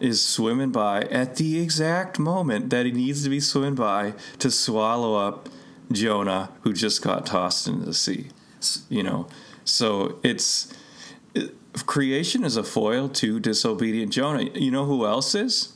is 0.00 0.22
swimming 0.22 0.70
by 0.70 1.02
at 1.02 1.36
the 1.36 1.60
exact 1.60 2.18
moment 2.18 2.70
that 2.70 2.86
he 2.86 2.92
needs 2.92 3.24
to 3.24 3.30
be 3.30 3.40
swimming 3.40 3.74
by 3.74 4.14
to 4.38 4.50
swallow 4.50 5.14
up 5.16 5.48
Jonah, 5.90 6.50
who 6.62 6.72
just 6.72 7.02
got 7.02 7.26
tossed 7.26 7.66
into 7.66 7.84
the 7.86 7.94
sea. 7.94 8.28
You 8.88 9.02
know, 9.02 9.28
so 9.64 10.18
it's 10.22 10.72
it, 11.34 11.54
creation 11.86 12.44
is 12.44 12.56
a 12.56 12.62
foil 12.64 13.08
to 13.10 13.40
disobedient 13.40 14.12
Jonah. 14.12 14.42
You 14.54 14.70
know 14.70 14.84
who 14.84 15.06
else 15.06 15.34
is? 15.34 15.72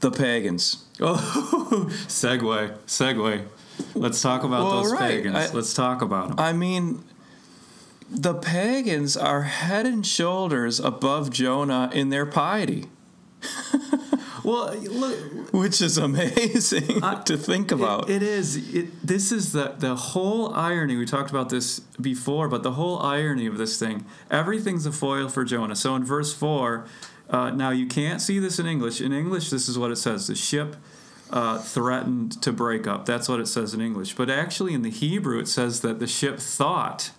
The 0.00 0.10
pagans. 0.10 0.84
Oh, 1.04 1.88
segue, 2.06 2.76
segue. 2.86 3.46
Let's 3.96 4.22
talk 4.22 4.44
about 4.44 4.66
Well, 4.66 4.82
those 4.82 4.92
right. 4.92 5.00
pagans. 5.16 5.34
I- 5.34 5.52
Let's 5.52 5.74
talk 5.74 6.00
about 6.00 6.28
them. 6.28 6.38
I 6.38 6.52
mean, 6.52 7.02
the 8.12 8.34
pagans 8.34 9.16
are 9.16 9.42
head 9.42 9.86
and 9.86 10.06
shoulders 10.06 10.78
above 10.78 11.30
Jonah 11.30 11.90
in 11.92 12.10
their 12.10 12.26
piety, 12.26 12.86
well, 14.44 14.74
look, 14.74 15.52
which 15.52 15.80
is 15.80 15.98
amazing 15.98 17.00
to 17.24 17.36
think 17.36 17.70
about. 17.70 18.10
It, 18.10 18.16
it 18.16 18.22
is. 18.22 18.74
It, 18.74 19.06
this 19.06 19.32
is 19.32 19.52
the 19.52 19.74
the 19.78 19.96
whole 19.96 20.54
irony. 20.54 20.96
We 20.96 21.06
talked 21.06 21.30
about 21.30 21.48
this 21.48 21.80
before, 22.00 22.48
but 22.48 22.62
the 22.62 22.72
whole 22.72 22.98
irony 23.00 23.46
of 23.46 23.58
this 23.58 23.78
thing. 23.78 24.04
Everything's 24.30 24.86
a 24.86 24.92
foil 24.92 25.28
for 25.28 25.44
Jonah. 25.44 25.76
So 25.76 25.94
in 25.96 26.04
verse 26.04 26.34
four, 26.34 26.86
uh, 27.30 27.50
now 27.50 27.70
you 27.70 27.86
can't 27.86 28.20
see 28.20 28.38
this 28.38 28.58
in 28.58 28.66
English. 28.66 29.00
In 29.00 29.12
English, 29.12 29.50
this 29.50 29.68
is 29.68 29.78
what 29.78 29.90
it 29.90 29.96
says: 29.96 30.26
the 30.26 30.34
ship. 30.34 30.76
Uh, 31.30 31.56
threatened 31.56 32.42
to 32.42 32.52
break 32.52 32.86
up. 32.86 33.06
That's 33.06 33.26
what 33.26 33.40
it 33.40 33.48
says 33.48 33.72
in 33.72 33.80
English. 33.80 34.14
But 34.16 34.28
actually, 34.28 34.74
in 34.74 34.82
the 34.82 34.90
Hebrew, 34.90 35.38
it 35.38 35.48
says 35.48 35.80
that 35.80 35.98
the 35.98 36.06
ship 36.06 36.38
thought. 36.38 37.12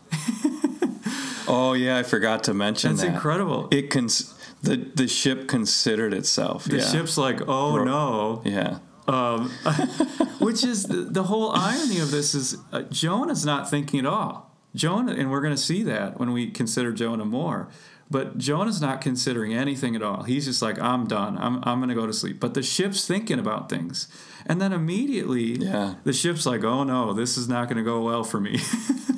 Oh 1.48 1.74
yeah, 1.74 1.98
I 1.98 2.04
forgot 2.04 2.44
to 2.46 2.54
mention 2.54 2.92
that. 2.92 2.98
That's 2.98 3.08
that. 3.10 3.16
incredible. 3.16 3.68
It 3.72 3.90
cons- 3.90 4.34
the 4.62 4.78
the 4.78 5.08
ship 5.08 5.48
considered 5.48 6.14
itself. 6.14 6.66
The 6.66 6.78
yeah. 6.78 6.86
ship's 6.92 7.18
like, 7.18 7.42
oh 7.48 7.78
Ro- 7.78 7.84
no. 7.84 8.42
Yeah. 8.46 8.80
Um, 9.08 9.50
which 10.40 10.64
is 10.64 10.84
the, 10.86 10.96
the 10.96 11.24
whole 11.24 11.52
irony 11.52 12.00
of 12.00 12.10
this 12.12 12.34
is 12.34 12.56
uh, 12.72 12.84
Jonah's 12.84 13.46
not 13.46 13.70
thinking 13.70 14.00
at 14.00 14.06
all. 14.06 14.50
Jonah, 14.76 15.12
and 15.14 15.30
we're 15.30 15.42
going 15.42 15.54
to 15.54 15.62
see 15.62 15.84
that 15.84 16.20
when 16.20 16.32
we 16.32 16.50
consider 16.50 16.94
Jonah 16.94 17.26
more. 17.26 17.68
But 18.10 18.38
Jonah's 18.38 18.82
not 18.82 19.02
considering 19.02 19.54
anything 19.54 19.96
at 19.96 20.04
all. 20.04 20.24
He's 20.24 20.46
just 20.46 20.62
like, 20.62 20.80
I'm 20.80 21.08
done. 21.08 21.38
I'm, 21.38 21.62
I'm 21.64 21.80
going 21.80 21.90
to 21.90 21.96
go 21.96 22.06
to 22.06 22.14
sleep. 22.14 22.40
But 22.40 22.54
the 22.54 22.62
ship's 22.64 23.06
thinking 23.08 23.40
about 23.40 23.70
things. 23.70 24.08
And 24.46 24.62
then 24.62 24.72
immediately, 24.72 25.58
Yeah. 25.58 25.96
the 26.04 26.14
ship's 26.14 26.46
like, 26.46 26.64
oh 26.64 26.84
no, 26.84 27.14
this 27.14 27.38
is 27.38 27.50
not 27.50 27.68
going 27.68 27.78
to 27.78 27.84
go 27.84 28.02
well 28.02 28.24
for 28.24 28.40
me. 28.40 28.60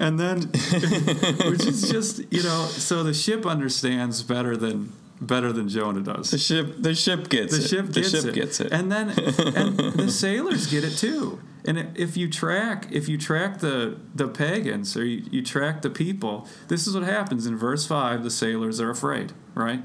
and 0.00 0.18
then, 0.18 0.40
which 1.50 1.66
is 1.66 1.88
just, 1.90 2.20
you 2.32 2.42
know, 2.42 2.66
so 2.66 3.02
the 3.02 3.14
ship 3.14 3.46
understands 3.46 4.22
better 4.22 4.56
than 4.56 4.92
better 5.20 5.52
than 5.52 5.68
Jonah 5.68 6.00
does. 6.00 6.30
The 6.30 6.38
ship 6.38 6.74
the 6.78 6.94
ship 6.94 7.28
gets 7.28 7.56
The 7.56 7.64
it. 7.64 7.68
ship 7.68 7.92
gets 7.92 8.12
the 8.12 8.18
ship 8.20 8.28
it. 8.30 8.34
gets 8.34 8.60
it. 8.60 8.72
and 8.72 8.90
then 8.92 9.08
and 9.56 9.76
the 9.76 10.10
sailors 10.10 10.66
get 10.68 10.84
it 10.84 10.96
too. 10.96 11.40
And 11.64 11.96
if 11.96 12.16
you 12.16 12.28
track 12.30 12.86
if 12.92 13.08
you 13.08 13.18
track 13.18 13.58
the 13.58 13.98
the 14.14 14.28
pagans 14.28 14.96
or 14.96 15.04
you, 15.04 15.24
you 15.30 15.42
track 15.42 15.82
the 15.82 15.90
people, 15.90 16.46
this 16.68 16.86
is 16.86 16.94
what 16.94 17.02
happens 17.04 17.46
in 17.46 17.56
verse 17.56 17.84
five. 17.86 18.22
The 18.22 18.30
sailors 18.30 18.80
are 18.80 18.90
afraid, 18.90 19.32
right? 19.54 19.82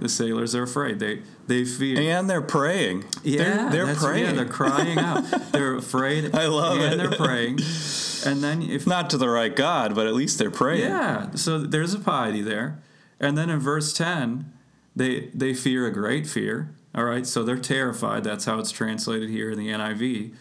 The 0.00 0.08
sailors 0.08 0.54
are 0.54 0.62
afraid. 0.64 0.98
They 0.98 1.22
they 1.46 1.64
fear. 1.64 2.00
and 2.18 2.28
they're 2.28 2.40
praying. 2.42 3.04
yeah, 3.22 3.68
they're, 3.68 3.86
they're 3.86 3.94
praying. 3.96 4.24
Yeah, 4.24 4.32
they're 4.32 4.44
crying 4.46 4.98
out. 4.98 5.24
They're 5.52 5.74
afraid. 5.76 6.34
I 6.34 6.46
love 6.46 6.78
and 6.80 6.94
it. 6.94 6.96
they're 6.96 7.18
praying. 7.18 7.58
And 8.26 8.42
then 8.42 8.62
if 8.62 8.86
Not 8.86 9.10
to 9.10 9.18
the 9.18 9.28
right 9.28 9.54
God, 9.54 9.94
but 9.94 10.06
at 10.06 10.14
least 10.14 10.38
they're 10.38 10.50
praying. 10.50 10.82
yeah, 10.90 11.30
so 11.34 11.58
there's 11.58 11.92
a 11.94 11.98
piety 11.98 12.40
there. 12.42 12.78
And 13.18 13.36
then 13.36 13.50
in 13.50 13.58
verse 13.58 13.92
10, 13.92 14.50
they 14.96 15.30
they 15.34 15.54
fear 15.54 15.86
a 15.86 15.92
great 15.92 16.26
fear. 16.26 16.70
All 16.94 17.04
right, 17.04 17.26
so 17.26 17.42
they're 17.44 17.58
terrified. 17.58 18.24
That's 18.24 18.44
how 18.46 18.58
it's 18.58 18.70
translated 18.72 19.28
here 19.30 19.50
in 19.50 19.58
the 19.58 19.68
NIV. 19.68 20.32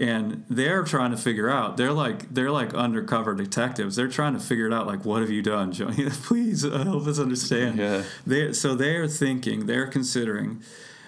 And 0.00 0.44
they're 0.48 0.82
trying 0.82 1.10
to 1.10 1.16
figure 1.16 1.48
out 1.50 1.76
they're 1.76 1.92
like 1.92 2.32
they're 2.34 2.50
like 2.50 2.72
undercover 2.74 3.34
detectives 3.34 3.94
they're 3.96 4.08
trying 4.08 4.32
to 4.32 4.40
figure 4.40 4.66
it 4.66 4.72
out 4.72 4.86
like 4.86 5.04
what 5.04 5.20
have 5.20 5.30
you 5.30 5.42
done 5.42 5.70
Joe? 5.72 5.90
please 6.24 6.64
uh, 6.64 6.84
help 6.84 7.06
us 7.06 7.18
understand 7.20 7.78
Yeah. 7.78 8.02
they 8.26 8.52
so 8.54 8.74
they're 8.74 9.06
thinking 9.06 9.66
they're 9.66 9.86
considering 9.86 10.62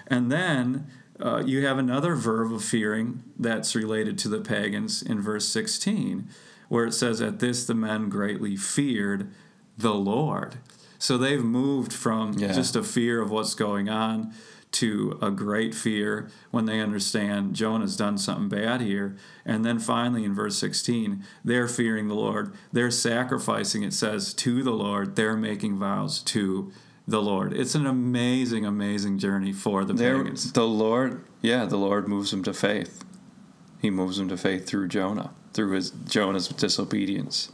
and 0.07 0.31
then 0.31 0.87
uh, 1.19 1.41
you 1.45 1.65
have 1.65 1.77
another 1.77 2.15
verb 2.15 2.53
of 2.53 2.63
fearing 2.63 3.23
that's 3.39 3.75
related 3.75 4.17
to 4.19 4.29
the 4.29 4.39
pagans 4.41 5.01
in 5.01 5.19
verse 5.21 5.47
16 5.47 6.29
where 6.69 6.85
it 6.85 6.93
says 6.93 7.19
at 7.21 7.39
this 7.39 7.65
the 7.65 7.73
men 7.75 8.09
greatly 8.09 8.55
feared 8.55 9.29
the 9.77 9.93
lord 9.95 10.57
so 10.99 11.17
they've 11.17 11.43
moved 11.43 11.91
from 11.93 12.33
Yeah. 12.33 12.53
just 12.53 12.75
a 12.75 12.83
fear 12.83 13.21
of 13.21 13.31
what's 13.31 13.55
going 13.55 13.89
on 13.89 14.33
to 14.73 15.17
a 15.21 15.31
great 15.31 15.73
fear 15.73 16.29
when 16.51 16.65
they 16.65 16.79
understand 16.79 17.55
Jonah's 17.55 17.95
done 17.95 18.17
something 18.17 18.49
bad 18.49 18.81
here. 18.81 19.15
And 19.45 19.63
then 19.63 19.79
finally 19.79 20.23
in 20.23 20.33
verse 20.33 20.57
16, 20.57 21.23
they're 21.43 21.67
fearing 21.67 22.07
the 22.07 22.15
Lord. 22.15 22.53
They're 22.71 22.91
sacrificing, 22.91 23.83
it 23.83 23.93
says, 23.93 24.33
to 24.35 24.63
the 24.63 24.71
Lord. 24.71 25.15
They're 25.15 25.37
making 25.37 25.77
vows 25.77 26.21
to 26.23 26.71
the 27.07 27.21
Lord. 27.21 27.53
It's 27.53 27.75
an 27.75 27.85
amazing, 27.85 28.65
amazing 28.65 29.19
journey 29.19 29.53
for 29.53 29.83
the 29.85 29.93
There, 29.93 30.17
pagans. 30.17 30.53
the 30.53 30.67
Lord, 30.67 31.23
yeah, 31.41 31.65
the 31.65 31.77
Lord 31.77 32.07
moves 32.07 32.31
them 32.31 32.43
to 32.43 32.53
faith. 32.53 33.03
He 33.81 33.89
moves 33.89 34.17
them 34.17 34.29
to 34.29 34.37
faith 34.37 34.65
through 34.65 34.87
Jonah, 34.87 35.31
through 35.53 35.71
his 35.71 35.91
Jonah's 35.91 36.47
disobedience, 36.47 37.51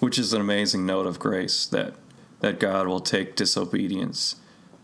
which 0.00 0.18
is 0.18 0.32
an 0.32 0.40
amazing 0.40 0.84
note 0.84 1.06
of 1.06 1.18
grace 1.18 1.66
that 1.66 1.94
that 2.40 2.60
God 2.60 2.86
will 2.86 3.00
take 3.00 3.34
disobedience 3.34 4.36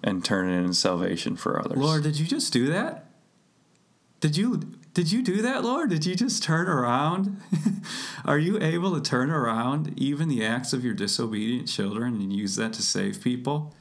and 0.05 0.25
turn 0.25 0.49
it 0.49 0.59
into 0.59 0.75
salvation 0.75 1.35
for 1.35 1.59
others. 1.59 1.79
Lord, 1.79 2.03
did 2.03 2.21
you 2.21 2.27
just 2.27 2.53
do 2.53 2.67
that? 2.67 3.07
Did 4.21 4.37
you 4.37 4.61
did 4.93 5.11
you 5.11 5.23
do 5.23 5.43
that, 5.43 5.65
Lord? 5.65 5.91
Did 5.91 6.07
you 6.07 6.15
just 6.15 6.43
turn 6.43 6.69
around? 6.69 7.41
Are 8.25 8.39
you 8.39 8.61
able 8.61 8.95
to 8.95 9.01
turn 9.01 9.29
around 9.29 9.99
even 9.99 10.29
the 10.29 10.45
acts 10.45 10.73
of 10.73 10.85
your 10.85 10.95
disobedient 10.95 11.67
children 11.67 12.15
and 12.21 12.33
use 12.33 12.55
that 12.57 12.75
to 12.75 12.83
save 12.83 13.21
people? 13.21 13.75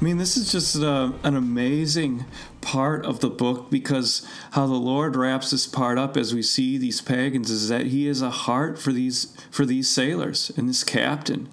I 0.00 0.04
mean, 0.04 0.18
this 0.18 0.36
is 0.36 0.52
just 0.52 0.76
uh 0.76 1.12
an 1.24 1.34
amazing 1.34 2.24
part 2.60 3.04
of 3.04 3.18
the 3.18 3.30
book 3.30 3.68
because 3.68 4.26
how 4.52 4.66
the 4.66 4.74
Lord 4.74 5.16
wraps 5.16 5.50
this 5.50 5.66
part 5.66 5.98
up 5.98 6.16
as 6.16 6.32
we 6.32 6.42
see 6.42 6.78
these 6.78 7.00
pagans 7.00 7.50
is 7.50 7.68
that 7.68 7.86
He 7.86 8.06
has 8.06 8.22
a 8.22 8.30
heart 8.30 8.78
for 8.78 8.92
these 8.92 9.36
for 9.50 9.66
these 9.66 9.90
sailors 9.90 10.52
and 10.56 10.68
this 10.68 10.84
captain. 10.84 11.48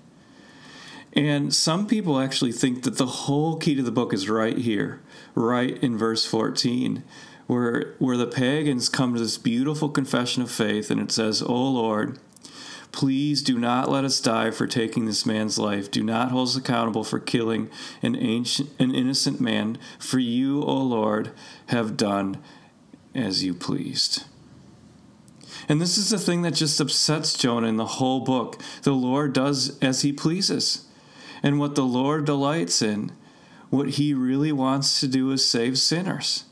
And 1.14 1.54
some 1.54 1.88
people 1.88 2.20
actually 2.20 2.52
think 2.52 2.84
that 2.84 2.98
the 2.98 3.06
whole 3.06 3.58
key 3.58 3.74
to 3.76 3.82
the 3.82 3.92
book 3.92 4.14
is 4.14 4.30
right 4.30 4.58
here, 4.58 5.00
right 5.34 5.82
in 5.82 5.98
verse 5.98 6.26
14, 6.26 7.04
where 7.48 7.96
where 7.98 8.18
the 8.18 8.28
pagans 8.28 8.90
come 8.90 9.14
to 9.14 9.20
this 9.20 9.40
beautiful 9.40 9.90
confession 9.90 10.44
of 10.44 10.52
faith 10.52 10.92
and 10.92 11.02
it 11.02 11.12
says, 11.12 11.42
"O 11.42 11.70
Lord, 11.72 12.20
Please 12.96 13.42
do 13.42 13.60
not 13.60 13.92
let 13.92 14.06
us 14.06 14.22
die 14.22 14.52
for 14.52 14.68
taking 14.68 15.04
this 15.04 15.26
man's 15.26 15.60
life. 15.60 15.92
Do 15.92 16.02
not 16.02 16.32
hold 16.32 16.48
us 16.48 16.56
accountable 16.56 17.04
for 17.04 17.20
killing 17.20 17.70
an 18.02 18.16
ancient, 18.16 18.70
an 18.80 18.96
innocent 18.96 19.42
man. 19.42 19.78
For 20.00 20.18
you, 20.18 20.64
O 20.64 20.78
Lord, 20.78 21.32
have 21.66 21.98
done 21.98 22.42
as 23.14 23.44
you 23.44 23.54
pleased. 23.54 24.24
And 25.68 25.82
this 25.82 25.98
is 25.98 26.10
the 26.10 26.18
thing 26.18 26.44
that 26.44 26.54
just 26.54 26.80
upsets 26.80 27.38
Jonah 27.38 27.68
in 27.68 27.76
the 27.76 27.86
whole 27.86 28.22
book. 28.22 28.62
The 28.84 28.94
Lord 28.94 29.34
does 29.34 29.78
as 29.80 30.04
he 30.04 30.14
pleases. 30.14 30.88
And 31.44 31.60
what 31.60 31.76
the 31.76 31.84
Lord 31.84 32.24
delights 32.24 32.82
in, 32.82 33.12
what 33.70 33.90
he 33.90 34.14
really 34.14 34.54
wants 34.54 35.02
to 35.02 35.10
do 35.10 35.32
is 35.32 35.46
save 35.46 35.78
sinners. 35.78 36.46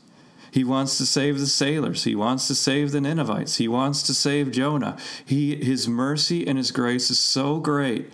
He 0.54 0.62
wants 0.62 0.98
to 0.98 1.04
save 1.04 1.40
the 1.40 1.48
sailors. 1.48 2.04
He 2.04 2.14
wants 2.14 2.46
to 2.46 2.54
save 2.54 2.92
the 2.92 3.00
Ninevites. 3.00 3.56
He 3.56 3.66
wants 3.66 4.04
to 4.04 4.14
save 4.14 4.52
Jonah. 4.52 4.96
He, 5.24 5.56
his 5.56 5.88
mercy 5.88 6.46
and 6.46 6.56
his 6.56 6.70
grace 6.70 7.10
is 7.10 7.18
so 7.18 7.58
great 7.58 8.08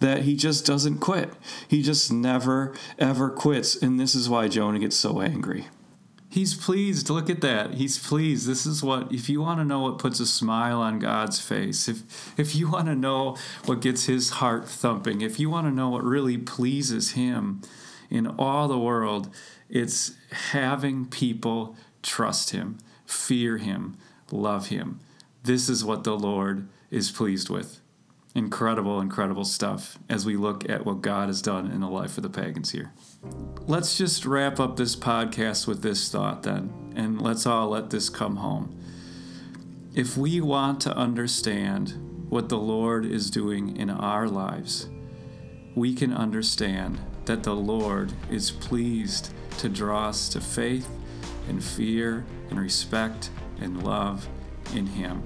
that 0.00 0.22
he 0.22 0.34
just 0.34 0.66
doesn't 0.66 0.98
quit. 0.98 1.34
He 1.68 1.82
just 1.82 2.12
never, 2.12 2.74
ever 2.98 3.30
quits. 3.30 3.76
And 3.76 4.00
this 4.00 4.16
is 4.16 4.28
why 4.28 4.48
Jonah 4.48 4.80
gets 4.80 4.96
so 4.96 5.20
angry. 5.20 5.68
He's 6.28 6.56
pleased. 6.56 7.10
Look 7.10 7.30
at 7.30 7.42
that. 7.42 7.74
He's 7.74 7.96
pleased. 7.96 8.48
This 8.48 8.66
is 8.66 8.82
what 8.82 9.12
if 9.12 9.28
you 9.28 9.40
want 9.40 9.60
to 9.60 9.64
know 9.64 9.78
what 9.78 10.00
puts 10.00 10.18
a 10.18 10.26
smile 10.26 10.80
on 10.80 10.98
God's 10.98 11.40
face, 11.40 11.86
if 11.86 12.02
if 12.36 12.56
you 12.56 12.72
want 12.72 12.86
to 12.86 12.96
know 12.96 13.36
what 13.66 13.80
gets 13.80 14.06
his 14.06 14.30
heart 14.30 14.68
thumping, 14.68 15.20
if 15.20 15.38
you 15.38 15.48
want 15.48 15.68
to 15.68 15.72
know 15.72 15.90
what 15.90 16.02
really 16.02 16.38
pleases 16.38 17.12
him 17.12 17.62
in 18.10 18.26
all 18.26 18.66
the 18.66 18.78
world, 18.78 19.32
it's 19.68 20.14
having 20.50 21.06
people 21.06 21.76
trust 22.04 22.50
him, 22.50 22.78
fear 23.06 23.58
him, 23.58 23.96
love 24.30 24.68
him. 24.68 25.00
This 25.42 25.68
is 25.68 25.84
what 25.84 26.04
the 26.04 26.16
Lord 26.16 26.68
is 26.90 27.10
pleased 27.10 27.50
with. 27.50 27.80
Incredible, 28.34 29.00
incredible 29.00 29.44
stuff 29.44 29.98
as 30.08 30.26
we 30.26 30.36
look 30.36 30.68
at 30.68 30.84
what 30.84 31.02
God 31.02 31.28
has 31.28 31.42
done 31.42 31.70
in 31.70 31.80
the 31.80 31.88
life 31.88 32.16
of 32.16 32.22
the 32.22 32.30
pagans 32.30 32.70
here. 32.70 32.92
Let's 33.66 33.96
just 33.96 34.26
wrap 34.26 34.58
up 34.60 34.76
this 34.76 34.96
podcast 34.96 35.66
with 35.66 35.82
this 35.82 36.10
thought 36.10 36.42
then, 36.42 36.92
and 36.96 37.20
let's 37.20 37.46
all 37.46 37.68
let 37.68 37.90
this 37.90 38.08
come 38.08 38.36
home. 38.36 38.76
If 39.94 40.16
we 40.16 40.40
want 40.40 40.80
to 40.82 40.96
understand 40.96 42.26
what 42.28 42.48
the 42.48 42.58
Lord 42.58 43.06
is 43.06 43.30
doing 43.30 43.76
in 43.76 43.88
our 43.88 44.28
lives, 44.28 44.88
we 45.76 45.94
can 45.94 46.12
understand 46.12 46.98
that 47.26 47.44
the 47.44 47.54
Lord 47.54 48.12
is 48.30 48.50
pleased 48.50 49.32
to 49.58 49.68
draw 49.68 50.08
us 50.08 50.28
to 50.30 50.40
faith 50.40 50.88
and 51.48 51.62
fear 51.62 52.24
and 52.50 52.60
respect 52.60 53.30
and 53.60 53.84
love 53.84 54.28
in 54.74 54.86
Him. 54.86 55.22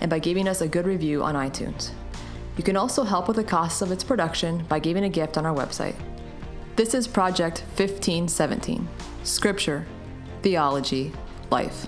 and 0.00 0.08
by 0.08 0.20
giving 0.20 0.48
us 0.48 0.60
a 0.60 0.68
good 0.68 0.86
review 0.86 1.22
on 1.22 1.34
iTunes. 1.34 1.90
You 2.56 2.62
can 2.62 2.76
also 2.76 3.04
help 3.04 3.28
with 3.28 3.36
the 3.36 3.44
costs 3.44 3.80
of 3.80 3.90
its 3.90 4.04
production 4.04 4.64
by 4.68 4.78
giving 4.78 5.04
a 5.04 5.08
gift 5.08 5.38
on 5.38 5.46
our 5.46 5.54
website. 5.54 5.94
This 6.76 6.94
is 6.94 7.08
Project 7.08 7.60
1517 7.76 8.88
Scripture, 9.24 9.86
Theology, 10.42 11.12
Life. 11.50 11.86